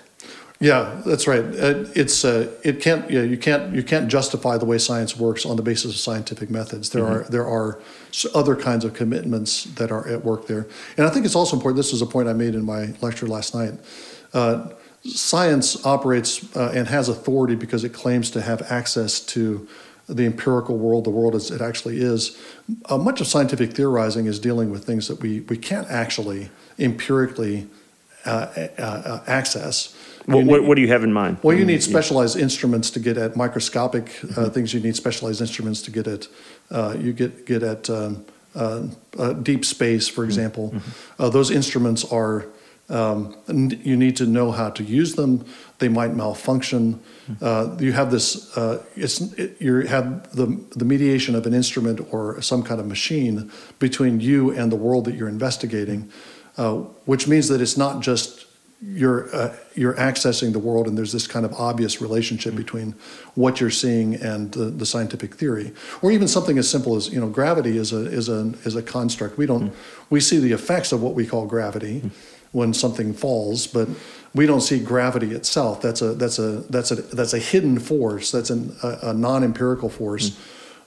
Yeah, 0.62 1.02
that's 1.04 1.26
right. 1.26 1.42
Uh, 1.42 1.86
it's 1.96 2.24
uh, 2.24 2.48
it 2.62 2.80
can't 2.80 3.10
yeah, 3.10 3.22
you 3.22 3.36
can't 3.36 3.74
you 3.74 3.82
can't 3.82 4.06
justify 4.06 4.58
the 4.58 4.64
way 4.64 4.78
science 4.78 5.16
works 5.16 5.44
on 5.44 5.56
the 5.56 5.62
basis 5.62 5.92
of 5.92 5.96
scientific 5.96 6.50
methods. 6.50 6.90
There 6.90 7.02
mm-hmm. 7.02 7.26
are 7.26 7.30
there 7.30 7.44
are 7.44 7.80
other 8.32 8.54
kinds 8.54 8.84
of 8.84 8.94
commitments 8.94 9.64
that 9.64 9.90
are 9.90 10.06
at 10.06 10.24
work 10.24 10.46
there, 10.46 10.68
and 10.96 11.04
I 11.04 11.10
think 11.10 11.26
it's 11.26 11.34
also 11.34 11.56
important. 11.56 11.78
This 11.78 11.92
is 11.92 12.00
a 12.00 12.06
point 12.06 12.28
I 12.28 12.32
made 12.32 12.54
in 12.54 12.64
my 12.64 12.94
lecture 13.00 13.26
last 13.26 13.56
night. 13.56 13.72
Uh, 14.32 14.68
science 15.04 15.84
operates 15.84 16.56
uh, 16.56 16.70
and 16.72 16.86
has 16.86 17.08
authority 17.08 17.56
because 17.56 17.82
it 17.82 17.92
claims 17.92 18.30
to 18.30 18.40
have 18.40 18.62
access 18.70 19.18
to 19.18 19.66
the 20.08 20.26
empirical 20.26 20.78
world, 20.78 21.02
the 21.02 21.10
world 21.10 21.34
as 21.34 21.50
it 21.50 21.60
actually 21.60 22.00
is. 22.00 22.40
Uh, 22.84 22.98
much 22.98 23.20
of 23.20 23.26
scientific 23.26 23.72
theorizing 23.72 24.26
is 24.26 24.38
dealing 24.38 24.70
with 24.70 24.84
things 24.84 25.08
that 25.08 25.18
we 25.20 25.40
we 25.40 25.56
can't 25.56 25.90
actually 25.90 26.50
empirically 26.78 27.66
access. 28.26 29.94
What, 30.26 30.44
need, 30.44 30.60
what, 30.60 30.76
do 30.76 30.80
you 30.80 30.88
have 30.88 31.02
in 31.02 31.12
mind? 31.12 31.38
Well, 31.42 31.56
you 31.56 31.64
need 31.64 31.82
specialized 31.82 32.36
yeah. 32.36 32.44
instruments 32.44 32.90
to 32.90 33.00
get 33.00 33.18
at 33.18 33.34
microscopic 33.34 34.04
uh, 34.04 34.26
mm-hmm. 34.26 34.48
things. 34.50 34.72
You 34.72 34.80
need 34.80 34.94
specialized 34.94 35.40
instruments 35.40 35.82
to 35.82 35.90
get 35.90 36.06
at 36.06 36.28
uh, 36.70 36.96
you 36.98 37.12
get 37.12 37.44
get 37.44 37.62
at 37.62 37.90
um, 37.90 38.24
uh, 38.54 38.86
uh 39.18 39.32
deep 39.32 39.64
space, 39.64 40.06
for 40.06 40.20
mm-hmm. 40.20 40.28
example. 40.28 40.70
Mm-hmm. 40.70 41.30
those 41.30 41.50
instruments 41.50 42.04
are 42.04 42.46
um, 42.88 43.34
you 43.82 43.96
need 43.96 44.16
to 44.16 44.26
know 44.26 44.52
how 44.52 44.70
to 44.70 44.84
use 44.84 45.14
them. 45.14 45.44
They 45.78 45.88
might 45.88 46.14
malfunction. 46.14 47.00
Mm-hmm. 47.28 47.44
Uh, 47.44 47.76
you 47.80 47.92
have 47.92 48.12
this. 48.12 48.56
it's 48.96 49.20
it, 49.32 49.60
you 49.60 49.80
have 49.80 50.36
the 50.36 50.46
the 50.76 50.84
mediation 50.84 51.34
of 51.34 51.46
an 51.46 51.54
instrument 51.54 52.00
or 52.12 52.40
some 52.42 52.62
kind 52.62 52.80
of 52.80 52.86
machine 52.86 53.50
between 53.80 54.20
you 54.20 54.52
and 54.52 54.70
the 54.70 54.76
world 54.76 55.06
that 55.06 55.16
you're 55.16 55.28
investigating, 55.28 56.12
which 57.04 57.26
means 57.26 57.48
that 57.48 57.60
it's 57.60 57.76
not 57.76 58.00
just 58.00 58.46
you're 58.84 59.34
uh, 59.34 59.54
you're 59.76 59.94
accessing 59.94 60.52
the 60.52 60.58
world 60.58 60.88
and 60.88 60.98
there's 60.98 61.12
this 61.12 61.28
kind 61.28 61.46
of 61.46 61.52
obvious 61.54 62.00
relationship 62.00 62.56
between 62.56 62.92
what 63.36 63.60
you're 63.60 63.70
seeing 63.70 64.16
and 64.16 64.50
the, 64.52 64.64
the, 64.64 64.84
scientific 64.84 65.36
theory 65.36 65.72
or 66.02 66.10
even 66.10 66.26
something 66.26 66.58
as 66.58 66.68
simple 66.68 66.96
as 66.96 67.08
you 67.08 67.20
know 67.20 67.28
gravity 67.28 67.76
is 67.76 67.92
a 67.92 68.04
is 68.06 68.28
a 68.28 68.52
is 68.64 68.74
a 68.74 68.82
construct 68.82 69.38
we 69.38 69.46
don't 69.46 69.70
mm. 69.70 69.74
we 70.10 70.18
see 70.18 70.38
the 70.38 70.50
effects 70.50 70.90
of 70.90 71.00
what 71.00 71.14
we 71.14 71.24
call 71.24 71.46
gravity 71.46 72.00
mm. 72.00 72.10
when 72.50 72.74
something 72.74 73.14
falls 73.14 73.68
but 73.68 73.88
we 74.34 74.46
don't 74.46 74.62
see 74.62 74.80
gravity 74.80 75.30
itself 75.32 75.80
that's 75.80 76.02
a 76.02 76.14
that's 76.14 76.40
a 76.40 76.62
that's 76.68 76.90
a 76.90 76.96
that's 76.96 77.34
a 77.34 77.38
hidden 77.38 77.78
force 77.78 78.32
that's 78.32 78.50
an, 78.50 78.74
a, 78.82 78.98
a 79.02 79.14
non-empirical 79.14 79.88
force 79.88 80.30
mm. 80.30 80.38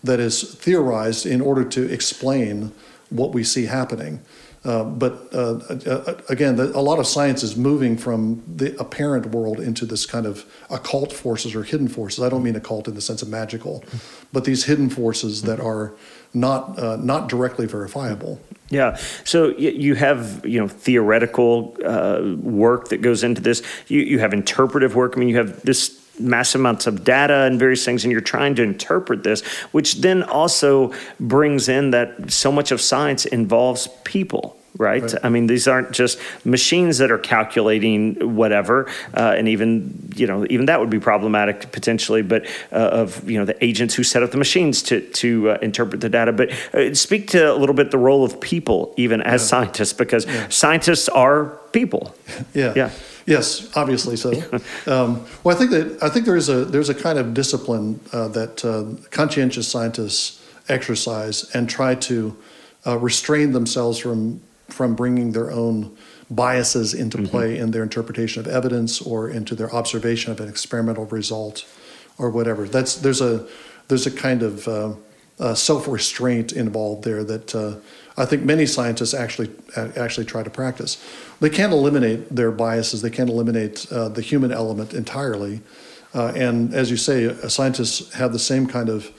that 0.03 0.19
is 0.19 0.53
theorized 0.55 1.25
in 1.25 1.39
order 1.39 1.63
to 1.63 1.89
explain 1.89 2.73
what 3.09 3.31
we 3.31 3.41
see 3.41 3.67
happening 3.67 4.19
uh, 4.65 4.83
but 4.83 5.29
uh, 5.33 5.59
uh, 5.85 6.15
again, 6.27 6.55
the, 6.55 6.75
a 6.75 6.81
lot 6.81 6.97
of 6.97 7.05
science 7.05 7.43
is 7.43 7.55
moving 7.55 7.97
from 7.97 8.43
the 8.47 8.75
apparent 8.79 9.27
world 9.27 9.59
into 9.59 9.85
this 9.85 10.05
kind 10.05 10.25
of 10.25 10.45
occult 10.71 11.13
forces 11.13 11.53
or 11.53 11.63
hidden 11.63 11.87
forces. 11.87 12.23
I 12.23 12.29
don't 12.29 12.41
mean 12.41 12.55
occult 12.55 12.87
in 12.87 12.95
the 12.95 13.01
sense 13.01 13.21
of 13.21 13.29
magical, 13.29 13.83
but 14.33 14.45
these 14.45 14.65
hidden 14.65 14.89
forces 14.89 15.43
that 15.43 15.59
are 15.59 15.93
not 16.33 16.79
uh, 16.79 16.95
not 16.97 17.29
directly 17.29 17.67
verifiable. 17.67 18.41
Yeah. 18.69 18.97
So 19.23 19.49
you 19.57 19.93
have 19.95 20.43
you 20.43 20.59
know 20.59 20.67
theoretical 20.67 21.77
uh, 21.85 22.35
work 22.41 22.89
that 22.89 23.01
goes 23.01 23.23
into 23.23 23.41
this. 23.41 23.61
You 23.87 24.01
you 24.01 24.19
have 24.19 24.33
interpretive 24.33 24.95
work. 24.95 25.13
I 25.15 25.19
mean, 25.19 25.29
you 25.29 25.37
have 25.37 25.61
this 25.61 26.01
massive 26.19 26.61
amounts 26.61 26.87
of 26.87 27.03
data 27.03 27.43
and 27.43 27.59
various 27.59 27.85
things, 27.85 28.03
and 28.03 28.11
you're 28.11 28.21
trying 28.21 28.55
to 28.55 28.63
interpret 28.63 29.23
this, 29.23 29.41
which 29.71 29.95
then 30.01 30.23
also 30.23 30.93
brings 31.19 31.69
in 31.69 31.91
that 31.91 32.31
so 32.31 32.51
much 32.51 32.71
of 32.71 32.81
science 32.81 33.25
involves 33.25 33.87
people. 34.03 34.57
Right? 34.77 35.03
right? 35.03 35.15
I 35.23 35.29
mean, 35.29 35.47
these 35.47 35.69
aren't 35.69 35.93
just 35.93 36.19
machines 36.43 36.97
that 36.97 37.09
are 37.09 37.17
calculating 37.17 38.35
whatever, 38.35 38.89
uh, 39.13 39.33
and 39.37 39.47
even 39.47 40.11
you 40.17 40.27
know 40.27 40.45
even 40.49 40.65
that 40.65 40.81
would 40.81 40.89
be 40.89 40.99
problematic 40.99 41.71
potentially. 41.71 42.21
But 42.21 42.45
uh, 42.73 42.75
of 42.75 43.29
you 43.29 43.39
know 43.39 43.45
the 43.45 43.63
agents 43.63 43.95
who 43.95 44.03
set 44.03 44.21
up 44.21 44.31
the 44.31 44.37
machines 44.37 44.83
to 44.83 44.99
to 44.99 45.51
uh, 45.51 45.57
interpret 45.61 46.01
the 46.01 46.09
data. 46.09 46.33
But 46.33 46.51
uh, 46.73 46.93
speak 46.93 47.29
to 47.29 47.53
a 47.53 47.55
little 47.55 47.73
bit 47.73 47.91
the 47.91 47.97
role 47.97 48.25
of 48.25 48.41
people 48.41 48.93
even 48.97 49.21
as 49.21 49.43
yeah. 49.43 49.47
scientists, 49.47 49.93
because 49.93 50.25
yeah. 50.25 50.49
scientists 50.49 51.07
are 51.07 51.57
people. 51.71 52.13
Yeah. 52.53 52.73
Yeah. 52.75 52.89
Yes, 53.25 53.75
obviously 53.75 54.15
so. 54.17 54.31
um, 54.87 55.25
well, 55.43 55.55
I 55.55 55.59
think 55.59 55.71
that 55.71 55.97
I 56.01 56.09
think 56.09 56.25
there 56.25 56.35
is 56.35 56.49
a 56.49 56.65
there's 56.65 56.89
a 56.89 56.95
kind 56.95 57.17
of 57.17 57.33
discipline 57.33 57.99
uh, 58.13 58.27
that 58.29 58.63
uh, 58.63 58.85
conscientious 59.09 59.67
scientists 59.67 60.41
exercise 60.69 61.49
and 61.55 61.69
try 61.69 61.95
to 61.95 62.37
uh, 62.85 62.97
restrain 62.97 63.51
themselves 63.51 63.97
from 63.97 64.41
from 64.67 64.95
bringing 64.95 65.31
their 65.31 65.51
own 65.51 65.95
biases 66.29 66.93
into 66.93 67.17
mm-hmm. 67.17 67.27
play 67.27 67.57
in 67.57 67.71
their 67.71 67.83
interpretation 67.83 68.39
of 68.39 68.47
evidence 68.47 69.01
or 69.01 69.29
into 69.29 69.55
their 69.55 69.73
observation 69.73 70.31
of 70.31 70.39
an 70.39 70.49
experimental 70.49 71.05
result 71.05 71.65
or 72.17 72.29
whatever. 72.29 72.67
That's 72.67 72.95
there's 72.95 73.21
a 73.21 73.47
there's 73.87 74.07
a 74.07 74.11
kind 74.11 74.43
of 74.43 74.67
uh, 74.67 74.93
uh, 75.39 75.53
self 75.53 75.87
restraint 75.87 76.51
involved 76.51 77.03
there 77.03 77.23
that 77.23 77.55
uh, 77.55 77.75
I 78.17 78.25
think 78.25 78.43
many 78.43 78.65
scientists 78.65 79.13
actually 79.13 79.49
actually 79.75 80.25
try 80.25 80.41
to 80.43 80.49
practice. 80.49 81.03
They 81.41 81.49
can't 81.49 81.73
eliminate 81.73 82.33
their 82.33 82.51
biases. 82.51 83.01
They 83.01 83.09
can't 83.09 83.29
eliminate 83.29 83.91
uh, 83.91 84.09
the 84.09 84.21
human 84.21 84.51
element 84.51 84.93
entirely. 84.93 85.61
Uh, 86.13 86.31
and 86.33 86.73
as 86.73 86.89
you 86.89 86.95
say, 86.95 87.25
uh, 87.25 87.49
scientists 87.49 88.13
have 88.13 88.31
the 88.31 88.39
same 88.39 88.67
kind 88.67 88.87
of 88.87 89.11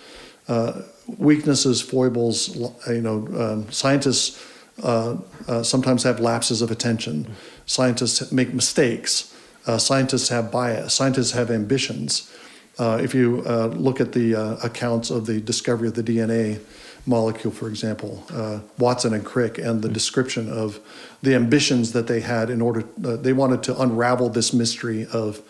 uh, 0.49 0.81
weaknesses, 1.19 1.83
foibles. 1.83 2.57
You 2.89 3.03
know, 3.03 3.29
um, 3.39 3.71
scientists 3.71 4.43
uh, 4.83 5.17
uh, 5.47 5.63
sometimes 5.63 6.03
have 6.05 6.21
lapses 6.21 6.63
of 6.63 6.71
attention. 6.71 7.31
Scientists 7.67 8.33
make 8.33 8.55
mistakes. 8.55 9.35
scientists 9.79 10.31
have 10.31 10.51
bias. 10.51 10.95
Scientists 10.95 11.33
have 11.33 11.51
ambitions. 11.51 12.33
if 12.79 13.15
you 13.15 13.43
look 13.77 14.01
at 14.01 14.13
the 14.13 14.57
accounts 14.63 15.11
of 15.11 15.27
the 15.27 15.41
discovery 15.41 15.89
of 15.89 15.95
the 15.95 16.03
DNA 16.03 16.61
molecule, 17.07 17.53
for 17.53 17.69
example, 17.69 18.25
uh, 18.33 18.61
Watson 18.79 19.15
and 19.15 19.25
Crick, 19.25 19.59
and 19.59 19.83
the 19.83 19.89
description 19.89 20.51
of 20.51 20.81
the 21.23 21.35
ambitions 21.35 21.93
that 21.93 22.07
they 22.07 22.21
had 22.21 22.51
in 22.51 22.61
order, 22.61 22.85
uh, 23.05 23.17
they 23.17 23.33
wanted 23.33 23.63
to 23.65 23.81
unravel 23.81 24.29
this 24.29 24.53
mystery 24.53 25.07
of, 25.13 25.41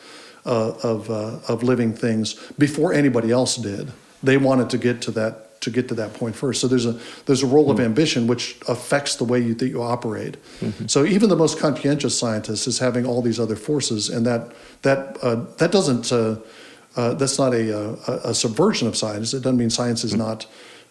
uh, 0.45 0.73
of, 0.83 1.11
uh, 1.11 1.39
of 1.49 1.63
living 1.63 1.93
things 1.95 2.35
before 2.59 2.93
anybody 2.93 3.31
else 3.31 3.57
did. 3.57 3.93
They 4.23 4.37
wanted 4.37 4.71
to 4.71 4.79
get 4.79 5.01
to 5.03 5.11
that 5.13 5.43
to 5.61 5.71
get 5.71 5.89
to 5.89 5.95
that 5.95 6.15
point 6.15 6.37
first. 6.37 6.61
So 6.61 6.69
there's 6.69 6.87
a 6.87 7.01
there's 7.25 7.43
a 7.43 7.47
role 7.47 7.71
of 7.71 7.81
ambition 7.81 8.27
which 8.27 8.59
affects 8.69 9.17
the 9.17 9.25
way 9.25 9.41
you, 9.41 9.55
that 9.55 9.69
you 9.69 9.83
operate. 9.83 10.37
So 10.87 11.05
even 11.05 11.29
the 11.29 11.37
most 11.37 11.59
conscientious 11.59 12.17
scientist 12.17 12.69
is 12.69 12.79
having 12.79 13.07
all 13.07 13.23
these 13.23 13.41
other 13.41 13.57
forces, 13.57 14.09
and 14.09 14.25
that 14.27 14.53
that 14.83 15.17
uh, 15.23 15.47
that 15.57 15.73
doesn't 15.73 16.13
uh, 16.13 16.37
uh, 16.97 17.15
that's 17.15 17.39
not 17.39 17.53
a, 17.53 17.97
a, 18.07 18.31
a 18.31 18.35
subversion 18.35 18.87
of 18.87 18.97
science. 18.97 19.35
It 19.35 19.43
doesn't 19.43 19.59
mean 19.59 19.71
science 19.71 20.05
is 20.05 20.15
not 20.15 20.47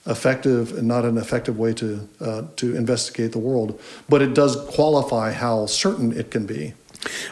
effective 0.07 0.77
and 0.77 0.87
not 0.87 1.03
an 1.05 1.17
effective 1.17 1.57
way 1.57 1.73
to 1.73 2.07
uh, 2.19 2.43
to 2.55 2.75
investigate 2.75 3.31
the 3.31 3.39
world, 3.39 3.79
but 4.07 4.21
it 4.21 4.33
does 4.33 4.55
qualify 4.69 5.31
how 5.31 5.65
certain 5.65 6.11
it 6.13 6.31
can 6.31 6.45
be. 6.45 6.73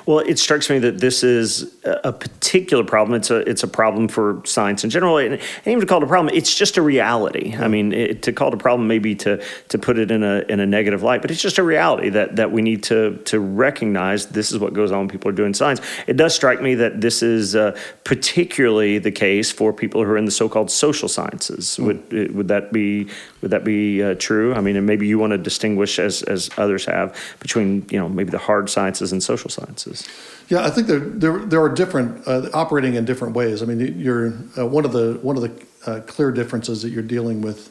Well, 0.05 0.19
it 0.19 0.39
strikes 0.39 0.69
me 0.69 0.79
that 0.79 0.99
this 0.99 1.23
is 1.23 1.73
a 1.83 2.13
particular 2.13 2.83
problem. 2.83 3.15
It's 3.15 3.31
a 3.31 3.37
it's 3.49 3.63
a 3.63 3.67
problem 3.67 4.07
for 4.07 4.41
science 4.45 4.83
in 4.83 4.89
general, 4.89 5.17
and, 5.17 5.39
even 5.65 5.79
to 5.79 5.85
call 5.85 6.01
it 6.01 6.03
a 6.03 6.07
problem, 6.07 6.33
it's 6.35 6.55
just 6.55 6.77
a 6.77 6.81
reality. 6.81 7.55
I 7.55 7.67
mean, 7.67 7.93
it, 7.93 8.21
to 8.23 8.33
call 8.33 8.49
it 8.49 8.53
a 8.53 8.57
problem 8.57 8.87
maybe 8.87 9.15
to 9.15 9.43
to 9.69 9.77
put 9.77 9.97
it 9.97 10.11
in 10.11 10.23
a 10.23 10.39
in 10.49 10.59
a 10.59 10.65
negative 10.65 11.03
light, 11.03 11.21
but 11.21 11.31
it's 11.31 11.41
just 11.41 11.57
a 11.57 11.63
reality 11.63 12.09
that 12.09 12.35
that 12.35 12.51
we 12.51 12.61
need 12.61 12.83
to 12.83 13.17
to 13.25 13.39
recognize. 13.39 14.27
This 14.27 14.51
is 14.51 14.59
what 14.59 14.73
goes 14.73 14.91
on 14.91 14.99
when 14.99 15.09
people 15.09 15.29
are 15.29 15.35
doing 15.35 15.53
science. 15.53 15.81
It 16.07 16.17
does 16.17 16.35
strike 16.35 16.61
me 16.61 16.75
that 16.75 17.01
this 17.01 17.23
is 17.23 17.55
uh, 17.55 17.77
particularly 18.03 18.99
the 18.99 19.11
case 19.11 19.51
for 19.51 19.73
people 19.73 20.03
who 20.03 20.11
are 20.11 20.17
in 20.17 20.25
the 20.25 20.31
so-called 20.31 20.69
social 20.69 21.09
sciences. 21.09 21.77
Mm. 21.77 21.85
Would 21.85 22.35
would 22.35 22.47
that 22.49 22.71
be 22.71 23.09
would 23.41 23.51
that 23.51 23.63
be 23.63 24.03
uh, 24.03 24.15
true? 24.15 24.53
I 24.53 24.61
mean, 24.61 24.75
and 24.75 24.85
maybe 24.85 25.07
you 25.07 25.17
want 25.17 25.31
to 25.31 25.37
distinguish 25.37 25.99
as 25.99 26.21
as 26.23 26.49
others 26.57 26.85
have 26.85 27.17
between 27.39 27.85
you 27.89 27.99
know 27.99 28.07
maybe 28.07 28.29
the 28.29 28.37
hard 28.37 28.69
sciences 28.69 29.11
and 29.11 29.21
social 29.23 29.49
sciences 29.49 29.62
sciences? 29.63 30.07
Yeah, 30.49 30.65
I 30.65 30.69
think 30.69 30.87
there 30.87 30.99
there, 30.99 31.39
there 31.39 31.61
are 31.61 31.69
different 31.69 32.27
uh, 32.27 32.49
operating 32.53 32.95
in 32.95 33.05
different 33.05 33.35
ways. 33.35 33.61
I 33.61 33.65
mean, 33.65 33.99
you're 33.99 34.33
uh, 34.57 34.65
one 34.65 34.85
of 34.85 34.91
the 34.91 35.19
one 35.21 35.37
of 35.37 35.43
the 35.43 35.65
uh, 35.85 36.01
clear 36.01 36.31
differences 36.31 36.81
that 36.81 36.89
you're 36.89 37.03
dealing 37.03 37.41
with 37.41 37.69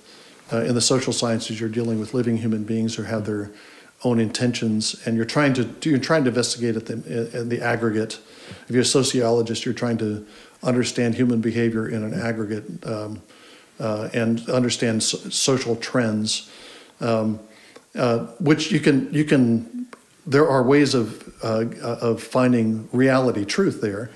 uh, 0.52 0.60
in 0.60 0.74
the 0.74 0.80
social 0.80 1.12
sciences. 1.12 1.60
You're 1.60 1.68
dealing 1.68 2.00
with 2.00 2.14
living 2.14 2.38
human 2.38 2.64
beings 2.64 2.94
who 2.94 3.02
have 3.04 3.26
their 3.26 3.50
own 4.04 4.18
intentions, 4.18 5.00
and 5.06 5.16
you're 5.16 5.24
trying 5.24 5.54
to 5.54 5.68
you're 5.82 5.98
trying 5.98 6.24
to 6.24 6.28
investigate 6.28 6.76
at 6.76 6.86
the 6.86 7.40
in 7.40 7.48
the 7.48 7.60
aggregate. 7.60 8.18
If 8.68 8.70
you're 8.70 8.82
a 8.82 8.84
sociologist, 8.84 9.64
you're 9.64 9.74
trying 9.74 9.98
to 9.98 10.26
understand 10.62 11.14
human 11.14 11.40
behavior 11.40 11.88
in 11.88 12.02
an 12.02 12.14
aggregate 12.14 12.64
um, 12.86 13.22
uh, 13.80 14.08
and 14.12 14.48
understand 14.48 15.02
so- 15.02 15.18
social 15.30 15.76
trends, 15.76 16.50
um, 17.00 17.40
uh, 17.94 18.18
which 18.38 18.70
you 18.72 18.80
can 18.80 19.12
you 19.12 19.24
can 19.24 19.81
there 20.26 20.48
are 20.48 20.62
ways 20.62 20.94
of 20.94 21.32
uh, 21.42 21.64
of 21.82 22.22
finding 22.22 22.88
reality, 22.92 23.44
truth 23.44 23.80
there, 23.80 24.10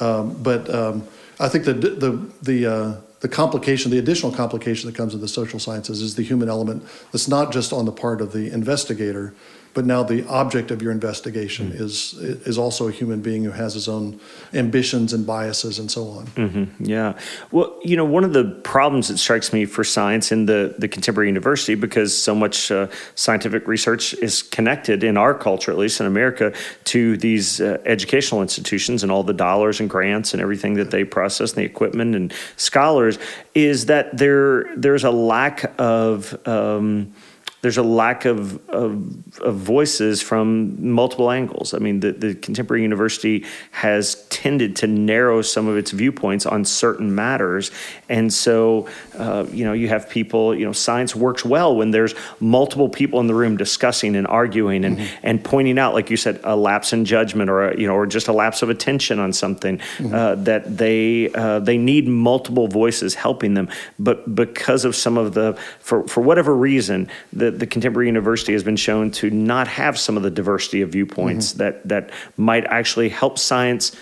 um, 0.00 0.40
but 0.42 0.72
um, 0.72 1.06
I 1.40 1.48
think 1.48 1.64
the 1.64 1.74
the 1.74 2.32
the 2.42 2.66
uh, 2.66 3.00
the 3.20 3.28
complication, 3.28 3.90
the 3.90 3.98
additional 3.98 4.32
complication 4.32 4.88
that 4.88 4.96
comes 4.96 5.12
with 5.12 5.22
the 5.22 5.28
social 5.28 5.58
sciences 5.58 6.02
is 6.02 6.14
the 6.14 6.22
human 6.22 6.48
element. 6.48 6.84
That's 7.12 7.28
not 7.28 7.52
just 7.52 7.72
on 7.72 7.84
the 7.84 7.92
part 7.92 8.20
of 8.20 8.32
the 8.32 8.52
investigator, 8.52 9.34
but 9.74 9.86
now 9.86 10.02
the 10.02 10.26
object 10.26 10.70
of 10.70 10.82
your 10.82 10.92
investigation 10.92 11.70
mm-hmm. 11.70 11.82
is 11.82 12.14
is 12.46 12.58
also 12.58 12.88
a 12.88 12.92
human 12.92 13.20
being 13.20 13.44
who 13.44 13.50
has 13.50 13.74
his 13.74 13.88
own 13.88 14.18
ambitions 14.54 15.12
and 15.12 15.26
biases 15.26 15.78
and 15.78 15.90
so 15.90 16.08
on. 16.08 16.26
Mm-hmm. 16.26 16.84
Yeah. 16.84 17.18
Well, 17.50 17.78
you 17.82 17.96
know, 17.96 18.04
one 18.04 18.24
of 18.24 18.32
the 18.32 18.44
problems 18.64 19.08
that 19.08 19.18
strikes 19.18 19.52
me 19.52 19.66
for 19.66 19.84
science 19.84 20.32
in 20.32 20.46
the 20.46 20.74
the 20.78 20.88
contemporary 20.88 21.28
university, 21.28 21.74
because 21.74 22.16
so 22.16 22.34
much 22.34 22.70
uh, 22.70 22.88
scientific 23.14 23.66
research 23.66 24.14
is 24.14 24.42
connected 24.42 25.04
in 25.04 25.16
our 25.16 25.34
culture, 25.34 25.70
at 25.70 25.78
least 25.78 26.00
in 26.00 26.06
America, 26.06 26.52
to 26.84 27.16
these 27.16 27.60
uh, 27.60 27.78
educational 27.84 28.42
institutions 28.42 29.02
and 29.02 29.12
all 29.12 29.22
the 29.22 29.32
dollars 29.32 29.80
and 29.80 29.88
grants 29.90 30.32
and 30.32 30.42
everything 30.42 30.74
that 30.74 30.90
they 30.90 31.04
process 31.04 31.52
and 31.52 31.58
the 31.58 31.64
equipment 31.64 32.14
and 32.14 32.32
scholars, 32.56 33.18
is 33.54 33.86
that 33.86 34.16
there 34.16 34.64
there's 34.76 35.04
a 35.04 35.10
lack 35.10 35.72
of 35.78 36.36
um, 36.46 37.12
there's 37.60 37.76
a 37.76 37.82
lack 37.82 38.24
of, 38.24 38.56
of, 38.68 39.40
of, 39.40 39.56
voices 39.56 40.22
from 40.22 40.92
multiple 40.92 41.30
angles. 41.30 41.74
I 41.74 41.78
mean, 41.78 41.98
the, 42.00 42.12
the 42.12 42.34
contemporary 42.34 42.82
university 42.82 43.44
has 43.72 44.26
tended 44.28 44.76
to 44.76 44.86
narrow 44.86 45.42
some 45.42 45.66
of 45.66 45.76
its 45.76 45.90
viewpoints 45.90 46.46
on 46.46 46.64
certain 46.64 47.14
matters. 47.14 47.72
And 48.08 48.32
so, 48.32 48.88
uh, 49.16 49.46
you 49.50 49.64
know, 49.64 49.72
you 49.72 49.88
have 49.88 50.08
people, 50.08 50.54
you 50.54 50.64
know, 50.64 50.72
science 50.72 51.16
works 51.16 51.44
well 51.44 51.74
when 51.74 51.90
there's 51.90 52.14
multiple 52.38 52.88
people 52.88 53.18
in 53.18 53.26
the 53.26 53.34
room 53.34 53.56
discussing 53.56 54.14
and 54.14 54.26
arguing 54.28 54.84
and, 54.84 54.98
mm-hmm. 54.98 55.16
and 55.24 55.44
pointing 55.44 55.80
out, 55.80 55.94
like 55.94 56.10
you 56.10 56.16
said, 56.16 56.40
a 56.44 56.54
lapse 56.54 56.92
in 56.92 57.04
judgment 57.04 57.50
or, 57.50 57.70
a, 57.70 57.78
you 57.78 57.88
know, 57.88 57.94
or 57.94 58.06
just 58.06 58.28
a 58.28 58.32
lapse 58.32 58.62
of 58.62 58.70
attention 58.70 59.18
on 59.18 59.32
something 59.32 59.78
mm-hmm. 59.78 60.14
uh, 60.14 60.36
that 60.36 60.78
they, 60.78 61.32
uh, 61.32 61.58
they 61.58 61.76
need 61.76 62.06
multiple 62.06 62.68
voices 62.68 63.14
helping 63.14 63.54
them. 63.54 63.68
But 63.98 64.32
because 64.36 64.84
of 64.84 64.94
some 64.94 65.18
of 65.18 65.34
the, 65.34 65.58
for, 65.80 66.06
for 66.06 66.20
whatever 66.20 66.54
reason, 66.54 67.10
the 67.32 67.57
the, 67.58 67.66
contemporary 67.66 68.06
university 68.06 68.52
has 68.52 68.62
been 68.62 68.76
shown 68.76 69.10
to 69.12 69.30
not 69.30 69.68
have 69.68 69.98
some 69.98 70.16
of 70.16 70.22
the 70.22 70.30
diversity 70.30 70.80
of 70.82 70.90
viewpoints 70.90 71.50
mm-hmm. 71.50 71.58
that, 71.58 71.88
that 71.88 72.10
might 72.36 72.64
actually 72.66 73.08
help 73.08 73.38
science 73.38 73.96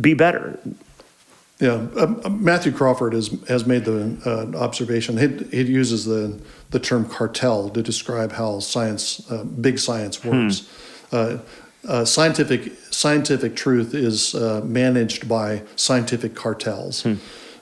be 0.00 0.14
better. 0.14 0.58
Yeah, 1.58 1.86
uh, 1.96 2.28
Matthew 2.28 2.70
Crawford 2.70 3.14
has 3.14 3.28
has 3.48 3.66
made 3.66 3.86
the 3.86 4.14
uh, 4.26 4.58
observation. 4.58 5.16
He, 5.16 5.56
he 5.56 5.62
uses 5.62 6.04
the 6.04 6.38
the 6.70 6.78
term 6.78 7.08
cartel 7.08 7.70
to 7.70 7.82
describe 7.82 8.32
how 8.32 8.60
science, 8.60 9.30
uh, 9.30 9.44
big 9.44 9.78
science, 9.78 10.22
works. 10.22 10.68
Hmm. 11.10 11.16
Uh, 11.16 11.38
uh, 11.88 12.04
scientific 12.04 12.72
scientific 12.90 13.56
truth 13.56 13.94
is 13.94 14.34
uh, 14.34 14.60
managed 14.64 15.28
by 15.28 15.62
scientific 15.76 16.34
cartels. 16.34 17.02
Hmm. 17.02 17.14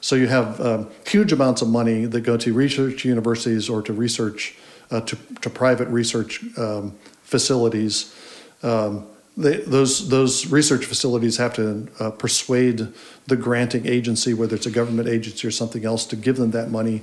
So 0.05 0.17
you 0.17 0.27
have 0.27 0.61
um, 0.61 0.91
huge 1.07 1.33
amounts 1.33 1.63
of 1.63 1.69
money 1.69 2.05
that 2.05 2.21
go 2.21 2.37
to 2.37 2.53
research 2.53 3.07
universities 3.07 3.71
or 3.71 3.81
to 3.81 3.95
research 3.95 4.55
uh, 4.91 5.01
to, 5.01 5.17
to 5.41 5.49
private 5.49 5.89
research 5.89 6.45
um, 6.59 6.93
facilities. 7.23 8.15
Um, 8.63 9.07
they, 9.39 9.57
those 9.63 10.11
those 10.11 10.47
research 10.53 10.85
facilities 10.85 11.39
have 11.39 11.55
to 11.55 11.89
uh, 11.99 12.11
persuade 12.11 12.89
the 13.29 13.37
granting 13.37 13.87
agency, 13.87 14.35
whether 14.35 14.55
it's 14.55 14.67
a 14.67 14.71
government 14.71 15.09
agency 15.09 15.49
or 15.49 15.51
something 15.51 15.87
else, 15.87 16.05
to 16.09 16.17
give 16.17 16.37
them 16.37 16.51
that 16.51 16.71
money. 16.71 17.01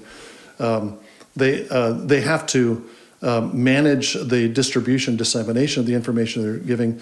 Um, 0.59 0.99
they 1.35 1.67
uh, 1.69 1.93
they 1.93 2.21
have 2.21 2.45
to 2.47 2.87
um, 3.23 3.63
manage 3.63 4.13
the 4.13 4.47
distribution, 4.47 5.17
dissemination 5.17 5.79
of 5.79 5.87
the 5.87 5.95
information 5.95 6.43
they're 6.43 6.57
giving. 6.57 7.01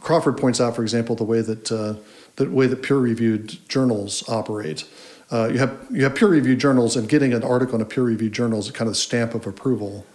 Crawford 0.00 0.38
points 0.38 0.60
out, 0.60 0.74
for 0.74 0.82
example, 0.82 1.14
the 1.14 1.22
way 1.22 1.40
that 1.40 1.70
uh, 1.70 1.94
the 2.34 2.50
way 2.50 2.66
that 2.66 2.82
peer-reviewed 2.82 3.68
journals 3.68 4.28
operate. 4.28 4.84
Uh, 5.30 5.48
you 5.52 5.58
have 5.58 5.76
you 5.90 6.04
have 6.04 6.14
peer-reviewed 6.14 6.58
journals, 6.58 6.96
and 6.96 7.08
getting 7.08 7.34
an 7.34 7.42
article 7.42 7.74
in 7.74 7.80
a 7.80 7.84
peer-reviewed 7.84 8.32
journal 8.32 8.58
is 8.58 8.68
a 8.68 8.72
kind 8.72 8.88
of 8.88 8.96
stamp 8.96 9.34
of 9.34 9.46
approval. 9.46 10.06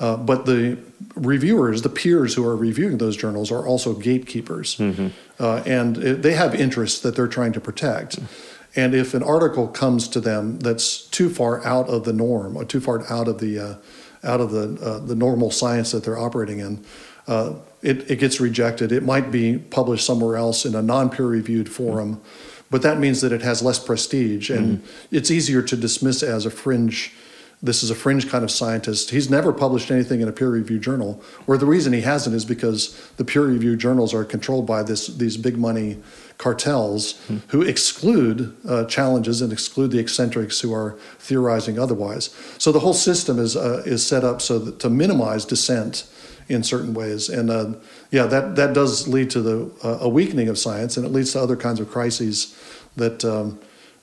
Uh, 0.00 0.16
but 0.16 0.44
the 0.44 0.76
reviewers, 1.14 1.82
the 1.82 1.88
peers 1.88 2.34
who 2.34 2.44
are 2.44 2.56
reviewing 2.56 2.98
those 2.98 3.16
journals, 3.16 3.52
are 3.52 3.66
also 3.66 3.94
gatekeepers, 3.94 4.76
mm-hmm. 4.76 5.08
uh, 5.38 5.62
and 5.66 5.98
it, 5.98 6.22
they 6.22 6.34
have 6.34 6.54
interests 6.54 7.00
that 7.00 7.14
they're 7.14 7.28
trying 7.28 7.52
to 7.52 7.60
protect. 7.60 8.18
And 8.76 8.92
if 8.92 9.14
an 9.14 9.22
article 9.22 9.68
comes 9.68 10.08
to 10.08 10.20
them 10.20 10.58
that's 10.58 11.06
too 11.06 11.30
far 11.30 11.64
out 11.64 11.88
of 11.88 12.04
the 12.04 12.12
norm 12.12 12.56
or 12.56 12.64
too 12.64 12.80
far 12.80 13.04
out 13.10 13.28
of 13.28 13.38
the 13.38 13.58
uh, 13.58 13.74
out 14.24 14.40
of 14.40 14.50
the 14.50 14.78
uh, 14.84 14.98
the 14.98 15.14
normal 15.14 15.50
science 15.50 15.92
that 15.92 16.02
they're 16.04 16.18
operating 16.18 16.60
in, 16.60 16.84
uh, 17.28 17.54
it, 17.82 18.10
it 18.10 18.18
gets 18.18 18.40
rejected. 18.40 18.90
It 18.90 19.02
might 19.02 19.30
be 19.30 19.58
published 19.58 20.06
somewhere 20.06 20.36
else 20.36 20.64
in 20.64 20.74
a 20.74 20.82
non-peer-reviewed 20.82 21.68
forum. 21.68 22.16
Mm-hmm 22.16 22.53
but 22.74 22.82
that 22.82 22.98
means 22.98 23.20
that 23.20 23.30
it 23.30 23.40
has 23.42 23.62
less 23.62 23.78
prestige 23.78 24.50
and 24.50 24.78
mm-hmm. 24.78 25.16
it's 25.16 25.30
easier 25.30 25.62
to 25.62 25.76
dismiss 25.76 26.24
as 26.24 26.44
a 26.44 26.50
fringe 26.50 27.12
this 27.62 27.84
is 27.84 27.88
a 27.88 27.94
fringe 27.94 28.28
kind 28.28 28.42
of 28.42 28.50
scientist 28.50 29.10
he's 29.10 29.30
never 29.30 29.52
published 29.52 29.92
anything 29.92 30.20
in 30.20 30.26
a 30.26 30.32
peer-reviewed 30.32 30.82
journal 30.82 31.22
or 31.46 31.56
the 31.56 31.66
reason 31.66 31.92
he 31.92 32.00
hasn't 32.00 32.34
is 32.34 32.44
because 32.44 33.00
the 33.16 33.24
peer-reviewed 33.24 33.78
journals 33.78 34.12
are 34.12 34.24
controlled 34.24 34.66
by 34.66 34.82
this 34.82 35.06
these 35.06 35.36
big 35.36 35.56
money 35.56 36.02
cartels 36.36 37.14
mm-hmm. 37.14 37.36
who 37.46 37.62
exclude 37.62 38.56
uh, 38.68 38.84
challenges 38.86 39.40
and 39.40 39.52
exclude 39.52 39.92
the 39.92 40.00
eccentrics 40.00 40.60
who 40.60 40.74
are 40.74 40.98
theorizing 41.20 41.78
otherwise 41.78 42.34
so 42.58 42.72
the 42.72 42.80
whole 42.80 42.92
system 42.92 43.38
is 43.38 43.54
uh, 43.54 43.84
is 43.86 44.04
set 44.04 44.24
up 44.24 44.42
so 44.42 44.58
that 44.58 44.80
to 44.80 44.90
minimize 44.90 45.44
dissent 45.44 46.08
in 46.48 46.62
certain 46.62 46.94
ways. 46.94 47.28
And 47.28 47.50
uh, 47.50 47.74
yeah, 48.10 48.26
that, 48.26 48.56
that 48.56 48.74
does 48.74 49.08
lead 49.08 49.30
to 49.30 49.40
the 49.40 49.70
uh, 49.82 49.98
a 50.00 50.08
weakening 50.08 50.48
of 50.48 50.58
science, 50.58 50.96
and 50.96 51.06
it 51.06 51.10
leads 51.12 51.32
to 51.32 51.40
other 51.40 51.56
kinds 51.56 51.80
of 51.80 51.90
crises 51.90 52.58
that 52.96 53.24
um, 53.24 53.58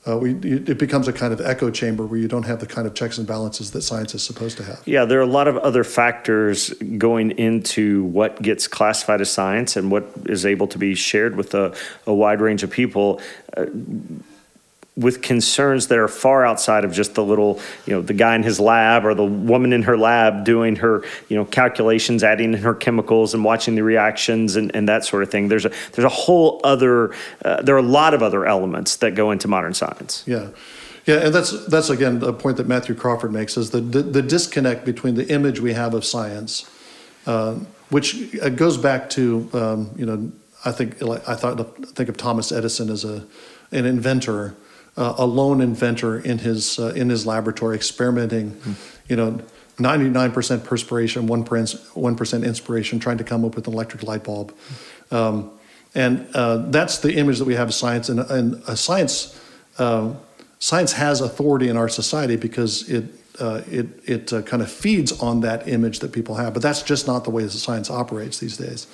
uh, 0.08 0.17
we, 0.17 0.34
it 0.34 0.80
becomes 0.80 1.08
a 1.08 1.13
kind 1.13 1.32
of 1.32 1.39
echo 1.41 1.69
chamber 1.69 2.06
where 2.06 2.19
you 2.19 2.27
don't 2.27 2.43
have 2.43 2.60
the 2.60 2.65
kind 2.65 2.88
of 2.88 2.95
checks 2.95 3.19
and 3.19 3.27
balances 3.27 3.69
that 3.71 3.84
science 3.84 4.15
is 4.15 4.23
supposed 4.23 4.58
to 4.58 4.63
have. 4.63 4.82
Yeah, 4.86 5.06
there 5.06 5.19
are 5.19 5.23
a 5.23 5.27
lot 5.27 5.47
of 5.47 5.58
other 5.58 5.84
factors 5.84 6.71
going 6.97 7.32
into 7.32 8.06
what 8.06 8.41
gets 8.41 8.67
classified 8.67 9.21
as 9.21 9.32
science 9.32 9.75
and 9.75 9.91
what 9.91 10.12
is 10.25 10.43
able 10.45 10.67
to 10.67 10.80
be 10.80 10.95
shared 10.95 11.36
with 11.36 11.54
a, 11.54 11.75
a 12.08 12.13
wide 12.13 12.41
range 12.41 12.63
of 12.63 12.71
people. 12.71 13.21
Uh, 13.56 13.65
with 14.97 15.21
concerns 15.21 15.88
that 15.88 15.97
are 15.97 16.08
far 16.10 16.45
outside 16.45 16.84
of 16.84 16.91
just 16.91 17.15
the 17.15 17.23
little, 17.23 17.60
you 17.86 17.93
know, 17.93 18.01
the 18.01 18.13
guy 18.13 18.36
in 18.36 18.43
his 18.43 18.60
lab 18.60 19.06
or 19.06 19.13
the 19.13 19.23
woman 19.23 19.71
in 19.71 19.84
her 19.84 19.97
lab 19.97 20.43
doing 20.43 20.75
her, 20.75 21.04
you 21.30 21.36
know, 21.38 21.45
calculations, 21.45 22.23
adding 22.23 22.54
in 22.54 22.60
her 22.60 22.75
chemicals 22.75 23.34
and 23.34 23.43
watching 23.43 23.75
the 23.75 23.84
reactions 23.84 24.58
and, 24.58 24.75
and 24.75 24.89
that 24.89 25.06
sort 25.06 25.23
of 25.23 25.32
thing. 25.32 25.47
There's 25.47 25.65
a 25.65 25.71
there's 25.93 26.06
a 26.06 26.10
whole 26.10 26.60
other 26.63 27.13
uh, 27.45 27.62
there 27.62 27.75
are 27.75 27.80
a 27.80 27.82
lot 27.82 28.13
of 28.13 28.21
other 28.21 28.45
elements 28.45 28.97
that 28.97 29.15
go 29.15 29.32
into 29.32 29.47
modern 29.47 29.73
science. 29.73 30.23
Yeah. 30.27 30.49
Yeah, 31.06 31.25
and 31.25 31.34
that's 31.34 31.65
that's 31.65 31.89
again 31.89 32.21
a 32.23 32.32
point 32.32 32.58
that 32.58 32.67
Matthew 32.67 32.93
Crawford 32.93 33.32
makes 33.32 33.58
is 33.58 33.71
the 33.71 33.82
the, 33.82 34.04
the 34.04 34.21
disconnect 34.21 34.86
between 34.86 35.15
the 35.15 35.27
image 35.30 35.60
we 35.60 35.73
have 35.73 35.95
of 35.95 36.06
science, 36.06 36.69
uh, 37.25 37.56
which 37.89 38.39
goes 38.56 38.77
back 38.77 39.10
to 39.12 39.49
um, 39.54 39.89
you 39.95 40.06
know 40.06 40.32
I 40.63 40.71
think 40.71 41.01
I 41.01 41.36
thought 41.36 41.75
think 41.95 42.08
of 42.08 42.17
Thomas 42.17 42.51
Edison 42.51 42.91
as 42.91 43.04
a 43.04 43.25
an 43.71 43.86
inventor, 43.86 44.56
uh, 44.97 45.15
a 45.17 45.25
lone 45.25 45.62
inventor 45.62 46.19
in 46.19 46.39
his 46.39 46.80
uh, 46.80 46.93
in 46.95 47.10
his 47.10 47.25
laboratory 47.25 47.75
experimenting, 47.75 48.51
mm. 48.51 48.75
you 49.08 49.15
know. 49.15 49.39
99% 49.77 50.63
perspiration, 50.63 51.27
1%, 51.27 51.45
1% 51.45 52.45
inspiration, 52.45 52.99
trying 52.99 53.17
to 53.17 53.23
come 53.23 53.43
up 53.43 53.56
with 53.56 53.67
an 53.67 53.73
electric 53.73 54.04
light 54.04 54.23
bulb. 54.23 54.54
Um, 55.10 55.49
and 55.95 56.27
uh, 56.36 56.58
that's 56.69 56.99
the 56.99 57.15
image 57.15 57.39
that 57.39 57.45
we 57.45 57.56
have 57.56 57.69
of 57.69 57.73
science. 57.73 58.08
And, 58.08 58.19
and 58.19 58.63
science 58.77 59.41
uh, 59.77 60.13
science 60.60 60.93
has 60.93 61.21
authority 61.21 61.67
in 61.67 61.75
our 61.75 61.89
society 61.89 62.36
because 62.36 62.89
it 62.89 63.06
uh, 63.39 63.62
it 63.69 63.88
it 64.06 64.34
uh, 64.34 64.41
kind 64.43 64.62
of 64.62 64.71
feeds 64.71 65.12
on 65.19 65.41
that 65.41 65.67
image 65.67 65.99
that 65.99 66.12
people 66.12 66.36
have. 66.36 66.54
But 66.54 66.62
that's 66.62 66.84
just 66.84 67.08
not 67.08 67.23
the 67.23 67.32
way 67.32 67.43
that 67.43 67.51
science 67.51 67.89
operates 67.89 68.39
these 68.39 68.58
days. 68.58 68.88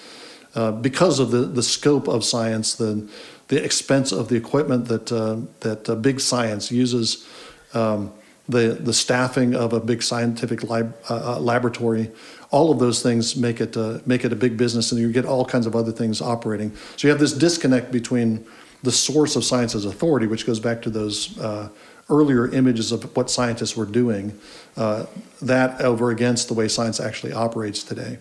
Uh, 0.56 0.72
because 0.72 1.20
of 1.20 1.30
the, 1.30 1.40
the 1.40 1.62
scope 1.62 2.08
of 2.08 2.24
science, 2.24 2.76
the 2.76 3.08
the 3.48 3.64
expense 3.64 4.12
of 4.12 4.28
the 4.28 4.36
equipment 4.36 4.86
that 4.88 5.12
uh, 5.12 5.38
that 5.62 5.90
uh, 5.90 5.96
big 5.96 6.20
science 6.20 6.72
uses, 6.72 7.28
um, 7.74 8.12
the 8.50 8.78
the 8.80 8.94
staffing 8.94 9.56
of 9.56 9.74
a 9.74 9.80
big 9.80 10.02
scientific 10.04 10.70
lab, 10.70 10.96
uh, 11.10 11.40
laboratory, 11.40 12.12
all 12.52 12.72
of 12.72 12.80
those 12.80 13.02
things 13.02 13.36
make 13.36 13.62
it 13.62 13.76
make 14.06 14.26
it 14.26 14.32
a 14.34 14.36
big 14.36 14.58
business, 14.58 14.92
and 14.92 15.02
you 15.02 15.12
get 15.12 15.26
all 15.26 15.46
kinds 15.46 15.66
of 15.66 15.76
other 15.76 15.92
things 15.92 16.22
operating. 16.22 16.76
So 16.96 17.08
you 17.08 17.10
have 17.10 17.20
this 17.20 17.34
disconnect 17.34 17.92
between 17.92 18.46
the 18.84 18.92
source 18.92 19.36
of 19.36 19.44
science's 19.44 19.86
authority, 19.86 20.28
which 20.28 20.46
goes 20.46 20.60
back 20.60 20.82
to 20.84 20.90
those 20.90 21.38
uh, 21.40 21.70
earlier 22.10 22.48
images 22.50 22.92
of 22.92 23.16
what 23.16 23.30
scientists 23.30 23.76
were 23.76 23.86
doing, 23.86 24.40
uh, 24.78 25.06
that 25.42 25.82
over 25.82 26.12
against 26.12 26.48
the 26.48 26.54
way 26.54 26.68
science 26.68 27.00
actually 27.00 27.34
operates 27.34 27.84
today. 27.84 28.20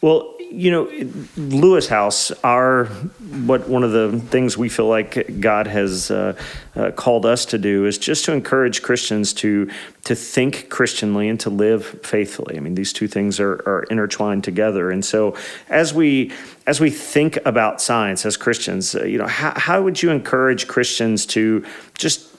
Well, 0.00 0.34
you 0.50 0.70
know, 0.70 0.88
Lewis 1.36 1.88
House, 1.88 2.30
our 2.44 2.84
what 2.84 3.68
one 3.68 3.82
of 3.82 3.92
the 3.92 4.20
things 4.20 4.56
we 4.56 4.68
feel 4.68 4.86
like 4.86 5.40
God 5.40 5.66
has 5.66 6.10
uh, 6.10 6.38
uh, 6.74 6.92
called 6.92 7.26
us 7.26 7.44
to 7.46 7.58
do 7.58 7.86
is 7.86 7.98
just 7.98 8.24
to 8.26 8.32
encourage 8.32 8.82
Christians 8.82 9.32
to 9.34 9.70
to 10.04 10.14
think 10.14 10.68
Christianly 10.68 11.28
and 11.28 11.40
to 11.40 11.50
live 11.50 12.00
faithfully. 12.04 12.56
I 12.56 12.60
mean, 12.60 12.74
these 12.76 12.92
two 12.92 13.08
things 13.08 13.40
are, 13.40 13.54
are 13.66 13.84
intertwined 13.90 14.44
together. 14.44 14.90
And 14.90 15.04
so, 15.04 15.34
as 15.68 15.92
we 15.92 16.32
as 16.66 16.80
we 16.80 16.90
think 16.90 17.38
about 17.44 17.80
science 17.80 18.24
as 18.24 18.36
Christians, 18.36 18.94
uh, 18.94 19.04
you 19.04 19.18
know, 19.18 19.26
how, 19.26 19.52
how 19.56 19.82
would 19.82 20.02
you 20.02 20.10
encourage 20.10 20.68
Christians 20.68 21.26
to 21.26 21.64
just 21.98 22.35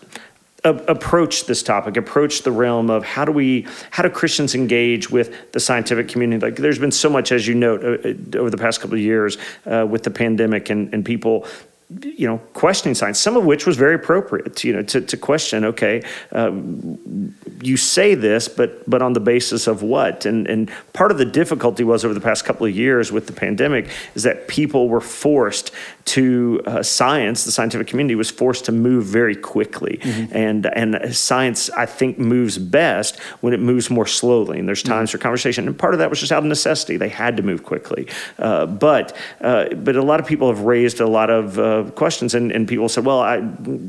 approach 0.63 1.45
this 1.45 1.61
topic 1.61 1.97
approach 1.97 2.41
the 2.41 2.51
realm 2.51 2.89
of 2.89 3.05
how 3.05 3.23
do 3.23 3.31
we 3.31 3.65
how 3.91 4.01
do 4.01 4.09
christians 4.09 4.55
engage 4.55 5.09
with 5.09 5.51
the 5.51 5.59
scientific 5.59 6.07
community? 6.07 6.43
Like 6.43 6.55
there's 6.55 6.79
been 6.79 6.91
so 6.91 7.09
much 7.09 7.31
as 7.31 7.47
you 7.47 7.55
note 7.55 7.83
uh, 7.83 8.09
uh 8.09 8.39
over 8.39 8.49
the 8.49 8.57
past 8.57 8.81
couple 8.81 8.95
of 8.95 9.01
years 9.01 9.37
uh, 9.65 9.85
with 9.87 10.03
the 10.03 10.11
pandemic 10.11 10.69
and, 10.69 10.93
and 10.93 11.05
people 11.05 11.45
you 11.89 12.27
know, 12.27 12.39
questioning 12.53 12.95
science, 12.95 13.17
some 13.17 13.37
of 13.37 13.45
which 13.45 13.65
was 13.65 13.77
very 13.77 13.95
appropriate, 13.95 14.61
you 14.61 14.73
know, 14.73 14.83
to, 14.83 14.99
to 14.99 15.15
question, 15.15 15.63
okay, 15.63 16.03
um, 16.33 17.33
you 17.61 17.77
say 17.77 18.13
this, 18.13 18.49
but 18.49 18.87
but 18.89 19.01
on 19.01 19.13
the 19.13 19.21
basis 19.21 19.67
of 19.67 19.83
what? 19.83 20.25
And 20.25 20.47
and 20.47 20.69
part 20.91 21.11
of 21.11 21.17
the 21.17 21.25
difficulty 21.25 21.85
was 21.85 22.03
over 22.03 22.13
the 22.13 22.19
past 22.19 22.43
couple 22.43 22.65
of 22.65 22.75
years 22.75 23.09
with 23.11 23.27
the 23.27 23.33
pandemic 23.33 23.87
is 24.15 24.23
that 24.23 24.49
people 24.49 24.89
were 24.89 24.99
forced 24.99 25.71
to 26.05 26.61
uh, 26.65 26.83
science, 26.83 27.45
the 27.45 27.51
scientific 27.51 27.87
community 27.87 28.15
was 28.15 28.29
forced 28.29 28.65
to 28.65 28.71
move 28.73 29.05
very 29.05 29.35
quickly, 29.35 29.99
mm-hmm. 30.01 30.35
and 30.35 30.65
and 30.65 31.15
science 31.15 31.69
I 31.69 31.85
think 31.85 32.19
moves 32.19 32.57
best 32.57 33.17
when 33.39 33.53
it 33.53 33.61
moves 33.61 33.89
more 33.89 34.07
slowly, 34.07 34.59
and 34.59 34.67
there's 34.67 34.83
times 34.83 35.09
mm-hmm. 35.09 35.19
for 35.19 35.23
conversation, 35.23 35.67
and 35.67 35.79
part 35.79 35.93
of 35.93 35.99
that 35.99 36.09
was 36.09 36.19
just 36.19 36.33
out 36.33 36.39
of 36.39 36.45
necessity; 36.45 36.97
they 36.97 37.09
had 37.09 37.37
to 37.37 37.43
move 37.43 37.63
quickly, 37.63 38.07
uh, 38.39 38.65
but 38.65 39.15
uh, 39.39 39.69
but 39.75 39.95
a 39.95 40.03
lot 40.03 40.19
of 40.19 40.25
people 40.25 40.49
have 40.49 40.61
raised 40.61 40.99
a 40.99 41.07
lot 41.07 41.29
of 41.29 41.57
questions, 41.83 42.33
and, 42.35 42.51
and 42.51 42.67
people 42.67 42.89
said, 42.89 43.05
well, 43.05 43.21
I, 43.21 43.41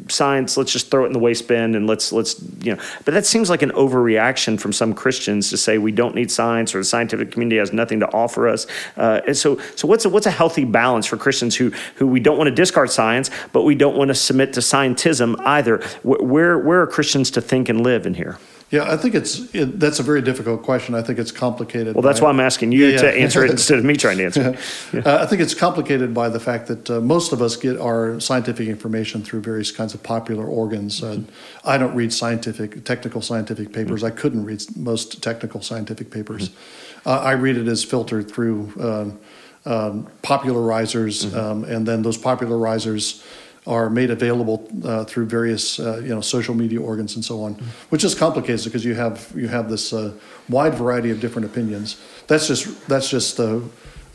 science, 0.08 0.56
let's 0.56 0.72
just 0.72 0.90
throw 0.90 1.04
it 1.04 1.08
in 1.08 1.12
the 1.12 1.18
waste 1.18 1.48
bin 1.48 1.74
and 1.74 1.86
let's, 1.86 2.12
let's, 2.12 2.42
you 2.60 2.74
know, 2.74 2.82
but 3.04 3.14
that 3.14 3.26
seems 3.26 3.50
like 3.50 3.62
an 3.62 3.70
overreaction 3.70 4.58
from 4.58 4.72
some 4.72 4.94
Christians 4.94 5.50
to 5.50 5.56
say 5.56 5.78
we 5.78 5.92
don't 5.92 6.14
need 6.14 6.30
science 6.30 6.74
or 6.74 6.78
the 6.78 6.84
scientific 6.84 7.30
community 7.30 7.58
has 7.58 7.72
nothing 7.72 8.00
to 8.00 8.12
offer 8.12 8.48
us. 8.48 8.66
Uh, 8.96 9.20
and 9.26 9.36
so, 9.36 9.58
so 9.76 9.86
what's 9.88 10.04
a, 10.04 10.08
what's 10.08 10.26
a 10.26 10.30
healthy 10.30 10.64
balance 10.64 11.06
for 11.06 11.16
Christians 11.16 11.56
who, 11.56 11.70
who 11.96 12.06
we 12.06 12.20
don't 12.20 12.38
want 12.38 12.48
to 12.48 12.54
discard 12.54 12.90
science, 12.90 13.30
but 13.52 13.62
we 13.62 13.74
don't 13.74 13.96
want 13.96 14.08
to 14.08 14.14
submit 14.14 14.52
to 14.54 14.60
scientism 14.60 15.38
either? 15.44 15.78
Where, 16.02 16.58
where 16.58 16.82
are 16.82 16.86
Christians 16.86 17.30
to 17.32 17.40
think 17.40 17.68
and 17.68 17.82
live 17.82 18.06
in 18.06 18.14
here? 18.14 18.38
Yeah, 18.70 18.92
I 18.92 18.98
think 18.98 19.14
it's 19.14 19.54
it, 19.54 19.80
that's 19.80 19.98
a 19.98 20.02
very 20.02 20.20
difficult 20.20 20.62
question. 20.62 20.94
I 20.94 21.00
think 21.00 21.18
it's 21.18 21.32
complicated. 21.32 21.94
Well, 21.94 22.02
that's 22.02 22.20
by, 22.20 22.24
why 22.24 22.30
I'm 22.30 22.40
asking 22.40 22.72
you 22.72 22.86
yeah, 22.86 22.98
to 22.98 23.18
answer 23.18 23.42
it 23.42 23.50
instead 23.50 23.78
of 23.78 23.84
me 23.84 23.96
trying 23.96 24.18
to 24.18 24.24
answer 24.24 24.50
it. 24.50 24.58
Yeah. 24.92 25.00
Uh, 25.00 25.22
I 25.22 25.26
think 25.26 25.42
it's 25.42 25.54
complicated 25.54 26.12
by 26.14 26.28
the 26.28 26.40
fact 26.40 26.66
that 26.66 26.90
uh, 26.90 27.00
most 27.00 27.32
of 27.32 27.42
us 27.42 27.56
get 27.56 27.78
our 27.78 28.20
scientific 28.20 28.68
information 28.68 29.22
through 29.22 29.40
various 29.40 29.70
kinds 29.70 29.94
of 29.94 30.02
popular 30.02 30.44
organs. 30.44 31.02
Uh, 31.02 31.06
mm-hmm. 31.06 31.68
I 31.68 31.78
don't 31.78 31.94
read 31.94 32.12
scientific, 32.12 32.84
technical 32.84 33.22
scientific 33.22 33.72
papers. 33.72 34.02
Mm-hmm. 34.02 34.18
I 34.18 34.20
couldn't 34.20 34.44
read 34.44 34.62
most 34.76 35.22
technical 35.22 35.62
scientific 35.62 36.10
papers. 36.10 36.50
Mm-hmm. 36.50 37.08
Uh, 37.08 37.20
I 37.20 37.32
read 37.32 37.56
it 37.56 37.68
as 37.68 37.84
filtered 37.84 38.30
through 38.30 38.72
um, 38.80 39.18
um, 39.64 40.08
popularizers, 40.22 41.26
mm-hmm. 41.26 41.38
um, 41.38 41.64
and 41.64 41.86
then 41.86 42.02
those 42.02 42.18
popularizers 42.18 43.22
are 43.68 43.90
made 43.90 44.10
available 44.10 44.66
uh, 44.82 45.04
through 45.04 45.26
various 45.26 45.78
uh, 45.78 45.98
you 45.98 46.08
know 46.08 46.22
social 46.22 46.54
media 46.54 46.80
organs 46.80 47.14
and 47.14 47.24
so 47.24 47.42
on, 47.42 47.54
mm-hmm. 47.54 47.64
which 47.90 48.02
is 48.02 48.14
complicated 48.14 48.64
because 48.64 48.84
you 48.84 48.94
have 48.94 49.30
you 49.36 49.46
have 49.46 49.68
this 49.68 49.92
uh, 49.92 50.12
wide 50.48 50.74
variety 50.74 51.10
of 51.10 51.20
different 51.20 51.44
opinions. 51.46 52.00
That's 52.26 52.48
just 52.48 52.88
that's 52.88 53.10
just 53.10 53.38
uh, 53.38 53.60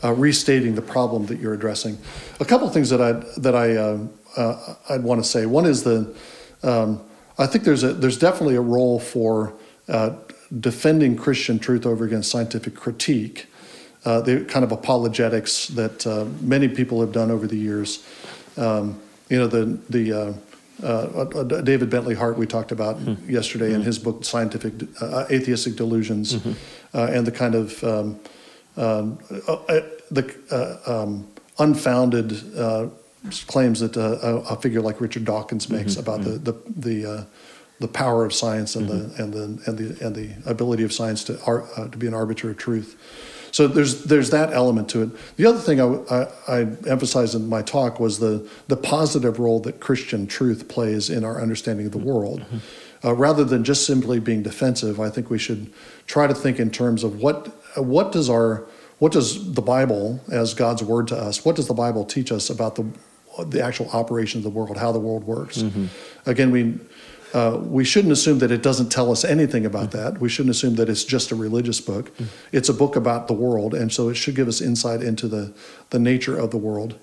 uh, 0.02 0.12
restating 0.12 0.74
the 0.74 0.82
problem 0.82 1.26
that 1.26 1.38
you're 1.38 1.54
addressing. 1.54 1.96
A 2.40 2.44
couple 2.44 2.68
things 2.68 2.90
that 2.90 3.00
I 3.00 3.12
that 3.40 3.54
I 3.54 3.76
uh, 3.76 4.74
I'd 4.90 5.04
want 5.04 5.22
to 5.22 5.28
say. 5.28 5.46
One 5.46 5.66
is 5.66 5.84
the 5.84 6.12
um, 6.64 7.00
I 7.38 7.46
think 7.46 7.62
there's 7.62 7.84
a 7.84 7.92
there's 7.92 8.18
definitely 8.18 8.56
a 8.56 8.60
role 8.60 8.98
for 8.98 9.54
defending 10.60 11.16
Christian 11.16 11.58
truth 11.58 11.86
over 11.86 12.04
against 12.04 12.30
scientific 12.30 12.74
critique. 12.74 13.46
the 14.02 14.44
kind 14.48 14.64
of 14.64 14.72
apologetics 14.72 15.68
that 15.68 16.04
many 16.42 16.66
people 16.66 17.00
have 17.00 17.12
done 17.12 17.30
over 17.30 17.46
the 17.46 17.56
years. 17.56 18.04
Um, 18.56 19.00
you 19.34 19.40
know, 19.40 19.48
the, 19.48 19.64
the 19.90 20.12
uh, 20.12 20.32
uh, 20.82 20.86
uh, 20.86 21.42
David 21.62 21.90
Bentley 21.90 22.14
Hart 22.14 22.38
we 22.38 22.46
talked 22.46 22.70
about 22.70 22.98
mm-hmm. 22.98 23.28
yesterday 23.28 23.66
mm-hmm. 23.66 23.76
in 23.76 23.82
his 23.82 23.98
book 23.98 24.24
Scientific 24.24 24.74
uh, 25.00 25.26
Atheistic 25.30 25.76
Delusions 25.76 26.34
mm-hmm. 26.34 26.52
Uh, 26.96 27.10
and 27.10 27.26
the 27.26 27.32
kind 27.32 27.56
of 27.56 27.82
um, 27.82 28.20
um, 28.76 29.18
uh, 29.48 29.80
the 30.12 30.24
um, 30.86 31.26
unfounded 31.58 32.28
claims 33.48 33.80
that 33.80 33.96
a, 33.96 34.36
a, 34.52 34.56
figure 34.60 34.80
like 34.80 35.00
Richard 35.00 35.24
Dawkins 35.24 35.68
makes 35.68 35.96
mm-hmm. 35.96 36.00
about 36.02 36.22
the 36.22 36.38
mm-hmm. 36.38 36.80
the 36.80 36.90
the, 37.02 37.26
the 37.80 37.88
power 37.88 38.24
of 38.24 38.32
science 38.32 38.76
and 38.76 38.88
the 38.88 38.94
mm-hmm. 38.94 39.22
and 39.22 39.32
the 39.32 39.44
and 39.66 39.78
the 39.78 40.06
and 40.06 40.14
the 40.14 40.28
ability 40.48 40.84
of 40.84 40.92
science 40.92 41.24
to 41.24 41.42
ar- 41.42 41.66
to 41.90 41.98
be 41.98 42.06
an 42.06 42.14
arbiter 42.14 42.50
of 42.50 42.58
truth. 42.58 42.94
So 43.54 43.68
there's 43.68 44.02
there's 44.06 44.30
that 44.30 44.52
element 44.52 44.88
to 44.88 45.02
it. 45.02 45.36
The 45.36 45.46
other 45.46 45.60
thing 45.60 45.80
I, 45.80 45.86
I, 46.12 46.26
I 46.48 46.58
emphasized 46.88 47.36
in 47.36 47.48
my 47.48 47.62
talk 47.62 48.00
was 48.00 48.18
the 48.18 48.50
the 48.66 48.76
positive 48.76 49.38
role 49.38 49.60
that 49.60 49.78
Christian 49.78 50.26
truth 50.26 50.66
plays 50.66 51.08
in 51.08 51.24
our 51.24 51.40
understanding 51.40 51.86
of 51.86 51.92
the 51.92 51.98
world. 51.98 52.40
Mm-hmm. 52.40 53.06
Uh, 53.06 53.12
rather 53.12 53.44
than 53.44 53.62
just 53.62 53.86
simply 53.86 54.18
being 54.18 54.42
defensive, 54.42 54.98
I 54.98 55.08
think 55.08 55.30
we 55.30 55.38
should 55.38 55.72
try 56.08 56.26
to 56.26 56.34
think 56.34 56.58
in 56.58 56.72
terms 56.72 57.04
of 57.04 57.22
what 57.22 57.46
what 57.76 58.10
does 58.10 58.28
our 58.28 58.66
what 58.98 59.12
does 59.12 59.52
the 59.54 59.62
Bible 59.62 60.20
as 60.32 60.52
God's 60.52 60.82
word 60.82 61.06
to 61.08 61.16
us? 61.16 61.44
What 61.44 61.54
does 61.54 61.68
the 61.68 61.74
Bible 61.74 62.04
teach 62.04 62.32
us 62.32 62.50
about 62.50 62.74
the 62.74 62.84
the 63.46 63.62
actual 63.62 63.88
operation 63.90 64.40
of 64.40 64.42
the 64.42 64.50
world, 64.50 64.76
how 64.78 64.90
the 64.90 64.98
world 64.98 65.28
works? 65.28 65.58
Mm-hmm. 65.58 65.86
Again, 66.28 66.50
we 66.50 66.80
uh, 67.34 67.58
we 67.60 67.84
shouldn't 67.84 68.12
assume 68.12 68.38
that 68.38 68.52
it 68.52 68.62
doesn't 68.62 68.90
tell 68.90 69.10
us 69.10 69.24
anything 69.24 69.66
about 69.66 69.90
mm-hmm. 69.90 70.14
that. 70.14 70.20
We 70.20 70.28
shouldn't 70.28 70.54
assume 70.54 70.76
that 70.76 70.88
it's 70.88 71.04
just 71.04 71.32
a 71.32 71.34
religious 71.34 71.80
book. 71.80 72.14
Mm-hmm. 72.14 72.24
It's 72.52 72.68
a 72.68 72.74
book 72.74 72.94
about 72.94 73.26
the 73.26 73.34
world, 73.34 73.74
and 73.74 73.92
so 73.92 74.08
it 74.08 74.14
should 74.14 74.36
give 74.36 74.46
us 74.46 74.60
insight 74.60 75.02
into 75.02 75.26
the, 75.26 75.52
the 75.90 75.98
nature 75.98 76.38
of 76.38 76.52
the 76.52 76.56
world. 76.56 76.98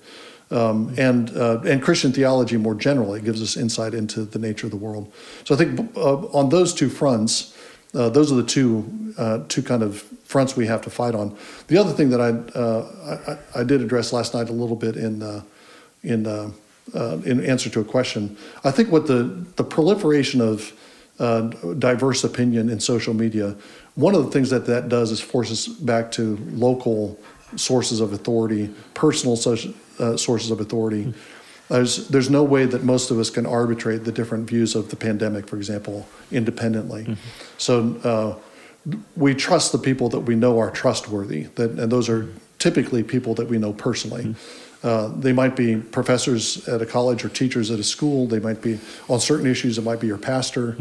Um, 0.50 0.94
and 0.98 1.34
uh, 1.36 1.60
and 1.60 1.82
Christian 1.82 2.12
theology 2.12 2.58
more 2.58 2.74
generally 2.74 3.20
gives 3.20 3.40
us 3.40 3.56
insight 3.56 3.94
into 3.94 4.24
the 4.24 4.38
nature 4.38 4.66
of 4.66 4.70
the 4.70 4.76
world. 4.76 5.10
So 5.44 5.54
I 5.54 5.58
think 5.58 5.96
uh, 5.96 6.16
on 6.26 6.50
those 6.50 6.74
two 6.74 6.90
fronts, 6.90 7.56
uh, 7.94 8.10
those 8.10 8.30
are 8.30 8.34
the 8.34 8.42
two 8.42 9.14
uh, 9.16 9.40
two 9.48 9.62
kind 9.62 9.82
of 9.82 10.02
fronts 10.24 10.56
we 10.56 10.66
have 10.66 10.82
to 10.82 10.90
fight 10.90 11.14
on. 11.14 11.36
The 11.68 11.78
other 11.78 11.92
thing 11.92 12.10
that 12.10 12.20
I 12.20 12.30
uh, 12.58 13.38
I, 13.54 13.60
I, 13.60 13.64
did 13.64 13.80
address 13.80 14.12
last 14.12 14.34
night 14.34 14.50
a 14.50 14.52
little 14.52 14.76
bit 14.76 14.96
in 14.96 15.22
uh, 15.22 15.42
in 16.02 16.26
uh, 16.94 17.18
in 17.24 17.44
answer 17.44 17.70
to 17.70 17.80
a 17.80 17.84
question. 17.84 18.36
I 18.64 18.70
think 18.70 18.90
what 18.90 19.06
the, 19.06 19.44
the 19.56 19.64
proliferation 19.64 20.40
of 20.40 20.72
uh, 21.18 21.42
diverse 21.78 22.24
opinion 22.24 22.68
in 22.68 22.80
social 22.80 23.14
media, 23.14 23.54
one 23.94 24.14
of 24.14 24.24
the 24.24 24.30
things 24.30 24.50
that 24.50 24.66
that 24.66 24.88
does 24.88 25.10
is 25.10 25.20
forces 25.20 25.68
back 25.68 26.10
to 26.12 26.36
local 26.52 27.18
sources 27.56 28.00
of 28.00 28.12
authority, 28.12 28.70
personal 28.94 29.36
social, 29.36 29.74
uh, 29.98 30.16
sources 30.16 30.50
of 30.50 30.60
authority. 30.60 31.12
There's, 31.68 32.08
there's 32.08 32.28
no 32.28 32.42
way 32.42 32.66
that 32.66 32.82
most 32.82 33.10
of 33.10 33.18
us 33.18 33.30
can 33.30 33.46
arbitrate 33.46 34.04
the 34.04 34.12
different 34.12 34.48
views 34.48 34.74
of 34.74 34.90
the 34.90 34.96
pandemic, 34.96 35.46
for 35.46 35.56
example, 35.56 36.06
independently. 36.30 37.16
So 37.56 37.96
uh, 38.04 38.38
we 39.16 39.34
trust 39.34 39.72
the 39.72 39.78
people 39.78 40.08
that 40.10 40.20
we 40.20 40.34
know 40.34 40.58
are 40.58 40.70
trustworthy, 40.70 41.44
that, 41.54 41.70
and 41.72 41.90
those 41.90 42.08
are 42.08 42.28
typically 42.58 43.02
people 43.02 43.34
that 43.34 43.48
we 43.48 43.58
know 43.58 43.72
personally. 43.72 44.34
Uh, 44.82 45.08
they 45.08 45.32
might 45.32 45.54
be 45.54 45.76
professors 45.76 46.66
at 46.68 46.82
a 46.82 46.86
college 46.86 47.24
or 47.24 47.28
teachers 47.28 47.70
at 47.70 47.78
a 47.78 47.84
school. 47.84 48.26
They 48.26 48.40
might 48.40 48.60
be 48.60 48.80
on 49.08 49.20
certain 49.20 49.46
issues. 49.46 49.78
It 49.78 49.84
might 49.84 50.00
be 50.00 50.08
your 50.08 50.18
pastor. 50.18 50.76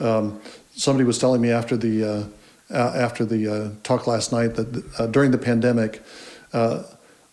Um, 0.00 0.40
somebody 0.74 1.04
was 1.04 1.18
telling 1.18 1.40
me 1.40 1.50
after 1.50 1.76
the 1.76 2.04
uh, 2.04 2.24
uh, 2.70 2.92
after 2.94 3.24
the 3.24 3.48
uh, 3.48 3.70
talk 3.82 4.06
last 4.06 4.32
night 4.32 4.54
that 4.54 4.84
uh, 4.98 5.06
during 5.06 5.30
the 5.30 5.38
pandemic, 5.38 6.02
uh, 6.52 6.82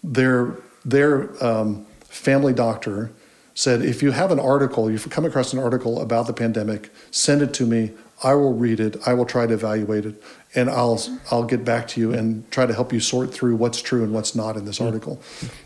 their 0.04 0.56
their 0.86 1.44
um, 1.44 1.86
family 2.04 2.54
doctor 2.54 3.12
said, 3.54 3.82
if 3.82 4.04
you 4.04 4.12
have 4.12 4.32
an 4.32 4.40
article, 4.40 4.92
you've 4.92 5.10
come 5.10 5.26
across 5.26 5.54
an 5.54 5.60
article 5.60 6.02
about 6.02 6.28
the 6.28 6.34
pandemic, 6.34 6.90
send 7.12 7.42
it 7.42 7.54
to 7.54 7.66
me. 7.66 7.92
I 8.24 8.34
will 8.34 8.54
read 8.54 8.80
it. 8.80 8.98
I 9.06 9.14
will 9.14 9.26
try 9.26 9.46
to 9.46 9.54
evaluate 9.54 10.06
it, 10.06 10.22
and 10.56 10.70
I'll 10.70 11.02
I'll 11.32 11.44
get 11.44 11.66
back 11.66 11.88
to 11.90 12.00
you 12.02 12.14
and 12.14 12.50
try 12.52 12.66
to 12.66 12.74
help 12.74 12.94
you 12.94 13.00
sort 13.00 13.34
through 13.34 13.56
what's 13.58 13.82
true 13.82 14.04
and 14.04 14.14
what's 14.14 14.36
not 14.36 14.56
in 14.58 14.66
this 14.66 14.80
article. 14.82 15.22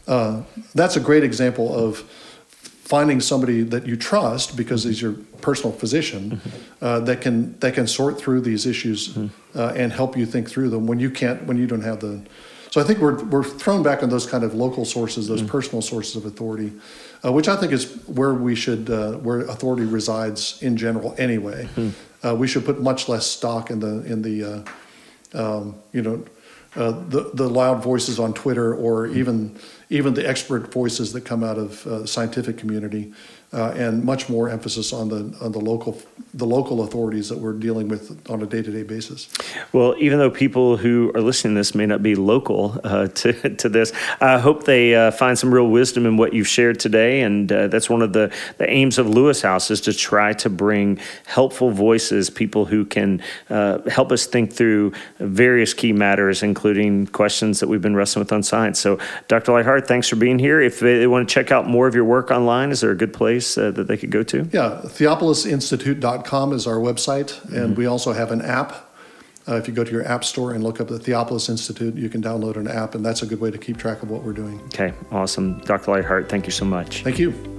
Uh, 0.07 0.41
that's 0.73 0.95
a 0.95 0.99
great 0.99 1.23
example 1.23 1.73
of 1.73 2.03
finding 2.89 3.21
somebody 3.21 3.61
that 3.61 3.85
you 3.85 3.95
trust 3.95 4.57
because 4.57 4.83
he's 4.83 4.99
your 4.99 5.13
personal 5.41 5.71
physician 5.71 6.41
uh, 6.81 6.99
that 7.01 7.21
can 7.21 7.57
that 7.59 7.75
can 7.75 7.85
sort 7.85 8.19
through 8.19 8.41
these 8.41 8.65
issues 8.65 9.15
uh, 9.55 9.73
and 9.75 9.93
help 9.93 10.17
you 10.17 10.25
think 10.25 10.49
through 10.49 10.69
them 10.69 10.87
when 10.87 10.99
you 10.99 11.11
can't 11.11 11.43
when 11.45 11.55
you 11.55 11.67
don't 11.67 11.83
have 11.83 11.99
the 11.99 12.19
so 12.71 12.81
I 12.81 12.83
think 12.83 12.97
we're 12.97 13.23
we're 13.25 13.43
thrown 13.43 13.83
back 13.83 14.01
on 14.01 14.09
those 14.09 14.25
kind 14.25 14.43
of 14.43 14.55
local 14.55 14.85
sources 14.85 15.27
those 15.27 15.43
personal 15.43 15.83
sources 15.83 16.15
of 16.15 16.25
authority 16.25 16.73
uh, 17.23 17.31
which 17.31 17.47
I 17.47 17.55
think 17.55 17.71
is 17.73 17.95
where 18.07 18.33
we 18.33 18.55
should 18.55 18.89
uh, 18.89 19.13
where 19.17 19.41
authority 19.41 19.85
resides 19.85 20.59
in 20.63 20.75
general 20.75 21.13
anyway 21.19 21.69
uh, 22.23 22.35
we 22.35 22.47
should 22.47 22.65
put 22.65 22.81
much 22.81 23.09
less 23.09 23.25
stock 23.25 23.69
in 23.69 23.79
the 23.79 24.03
in 24.11 24.21
the 24.21 24.43
uh, 24.43 24.63
um, 25.33 25.75
you 25.91 26.01
know 26.01 26.23
uh, 26.75 26.91
the 27.09 27.31
the 27.33 27.49
loud 27.49 27.81
voices 27.81 28.19
on 28.19 28.33
Twitter 28.33 28.75
or 28.75 29.07
even 29.07 29.57
even 29.89 30.13
the 30.13 30.27
expert 30.27 30.71
voices 30.71 31.13
that 31.13 31.21
come 31.21 31.43
out 31.43 31.57
of 31.57 31.85
uh, 31.87 31.99
the 31.99 32.07
scientific 32.07 32.57
community, 32.57 33.11
uh, 33.53 33.71
and 33.75 34.03
much 34.03 34.29
more 34.29 34.49
emphasis 34.49 34.93
on 34.93 35.09
the 35.09 35.35
on 35.41 35.51
the 35.51 35.59
local 35.59 35.99
the 36.33 36.45
local 36.45 36.83
authorities 36.83 37.29
that 37.29 37.39
we're 37.39 37.53
dealing 37.53 37.87
with 37.87 38.29
on 38.29 38.41
a 38.43 38.45
day 38.45 38.61
to 38.61 38.71
day 38.71 38.83
basis. 38.83 39.29
Well, 39.73 39.95
even 39.97 40.19
though 40.19 40.29
people 40.29 40.77
who 40.77 41.11
are 41.15 41.21
listening 41.21 41.55
to 41.55 41.59
this 41.59 41.73
may 41.73 41.87
not 41.87 42.03
be 42.03 42.13
local 42.13 42.79
uh, 42.83 43.07
to, 43.15 43.55
to 43.55 43.69
this, 43.69 43.91
I 44.21 44.37
hope 44.37 44.65
they 44.65 44.93
uh, 44.93 45.11
find 45.11 45.37
some 45.37 45.51
real 45.51 45.69
wisdom 45.69 46.05
in 46.05 46.17
what 46.17 46.33
you've 46.33 46.47
shared 46.47 46.79
today. 46.79 47.21
And 47.21 47.51
uh, 47.51 47.67
that's 47.67 47.89
one 47.89 48.03
of 48.03 48.13
the, 48.13 48.31
the 48.57 48.69
aims 48.69 48.99
of 48.99 49.07
Lewis 49.07 49.41
House 49.41 49.71
is 49.71 49.81
to 49.81 49.93
try 49.93 50.33
to 50.33 50.49
bring 50.49 50.99
helpful 51.25 51.71
voices, 51.71 52.29
people 52.29 52.65
who 52.65 52.85
can 52.85 53.21
uh, 53.49 53.79
help 53.89 54.11
us 54.11 54.27
think 54.27 54.53
through 54.53 54.93
various 55.17 55.73
key 55.73 55.93
matters, 55.93 56.43
including 56.43 57.07
questions 57.07 57.59
that 57.59 57.67
we've 57.67 57.81
been 57.81 57.95
wrestling 57.95 58.21
with 58.23 58.31
on 58.31 58.43
science. 58.43 58.79
So, 58.79 58.99
Dr. 59.27 59.51
Leithart, 59.53 59.87
thanks 59.87 60.07
for 60.07 60.15
being 60.15 60.37
here. 60.37 60.61
If 60.61 60.79
they, 60.79 60.99
they 60.99 61.07
want 61.07 61.27
to 61.27 61.33
check 61.33 61.51
out 61.51 61.67
more 61.67 61.87
of 61.87 61.95
your 61.95 62.05
work 62.05 62.29
online, 62.29 62.69
is 62.69 62.81
there 62.81 62.91
a 62.91 62.95
good 62.95 63.13
place 63.13 63.57
uh, 63.57 63.71
that 63.71 63.87
they 63.87 63.97
could 63.97 64.11
go 64.11 64.21
to? 64.23 64.47
Yeah, 64.51 64.81
TheopolisInstitute.com 64.83 66.18
is 66.53 66.67
our 66.67 66.75
website, 66.75 67.43
and 67.53 67.77
we 67.77 67.85
also 67.85 68.13
have 68.13 68.31
an 68.31 68.41
app. 68.41 68.85
Uh, 69.47 69.55
if 69.55 69.67
you 69.67 69.73
go 69.73 69.83
to 69.83 69.91
your 69.91 70.05
app 70.05 70.23
store 70.23 70.53
and 70.53 70.63
look 70.63 70.79
up 70.79 70.87
the 70.87 70.99
Theopolis 70.99 71.49
Institute, 71.49 71.95
you 71.95 72.09
can 72.09 72.21
download 72.21 72.55
an 72.55 72.67
app, 72.67 72.93
and 72.93 73.05
that's 73.05 73.23
a 73.23 73.25
good 73.25 73.39
way 73.39 73.49
to 73.49 73.57
keep 73.57 73.77
track 73.77 74.03
of 74.03 74.09
what 74.09 74.23
we're 74.23 74.33
doing. 74.33 74.59
Okay, 74.67 74.93
awesome. 75.11 75.59
Dr. 75.61 75.91
Leithart, 75.91 76.29
thank 76.29 76.45
you 76.45 76.51
so 76.51 76.65
much. 76.65 77.03
Thank 77.03 77.19
you. 77.19 77.58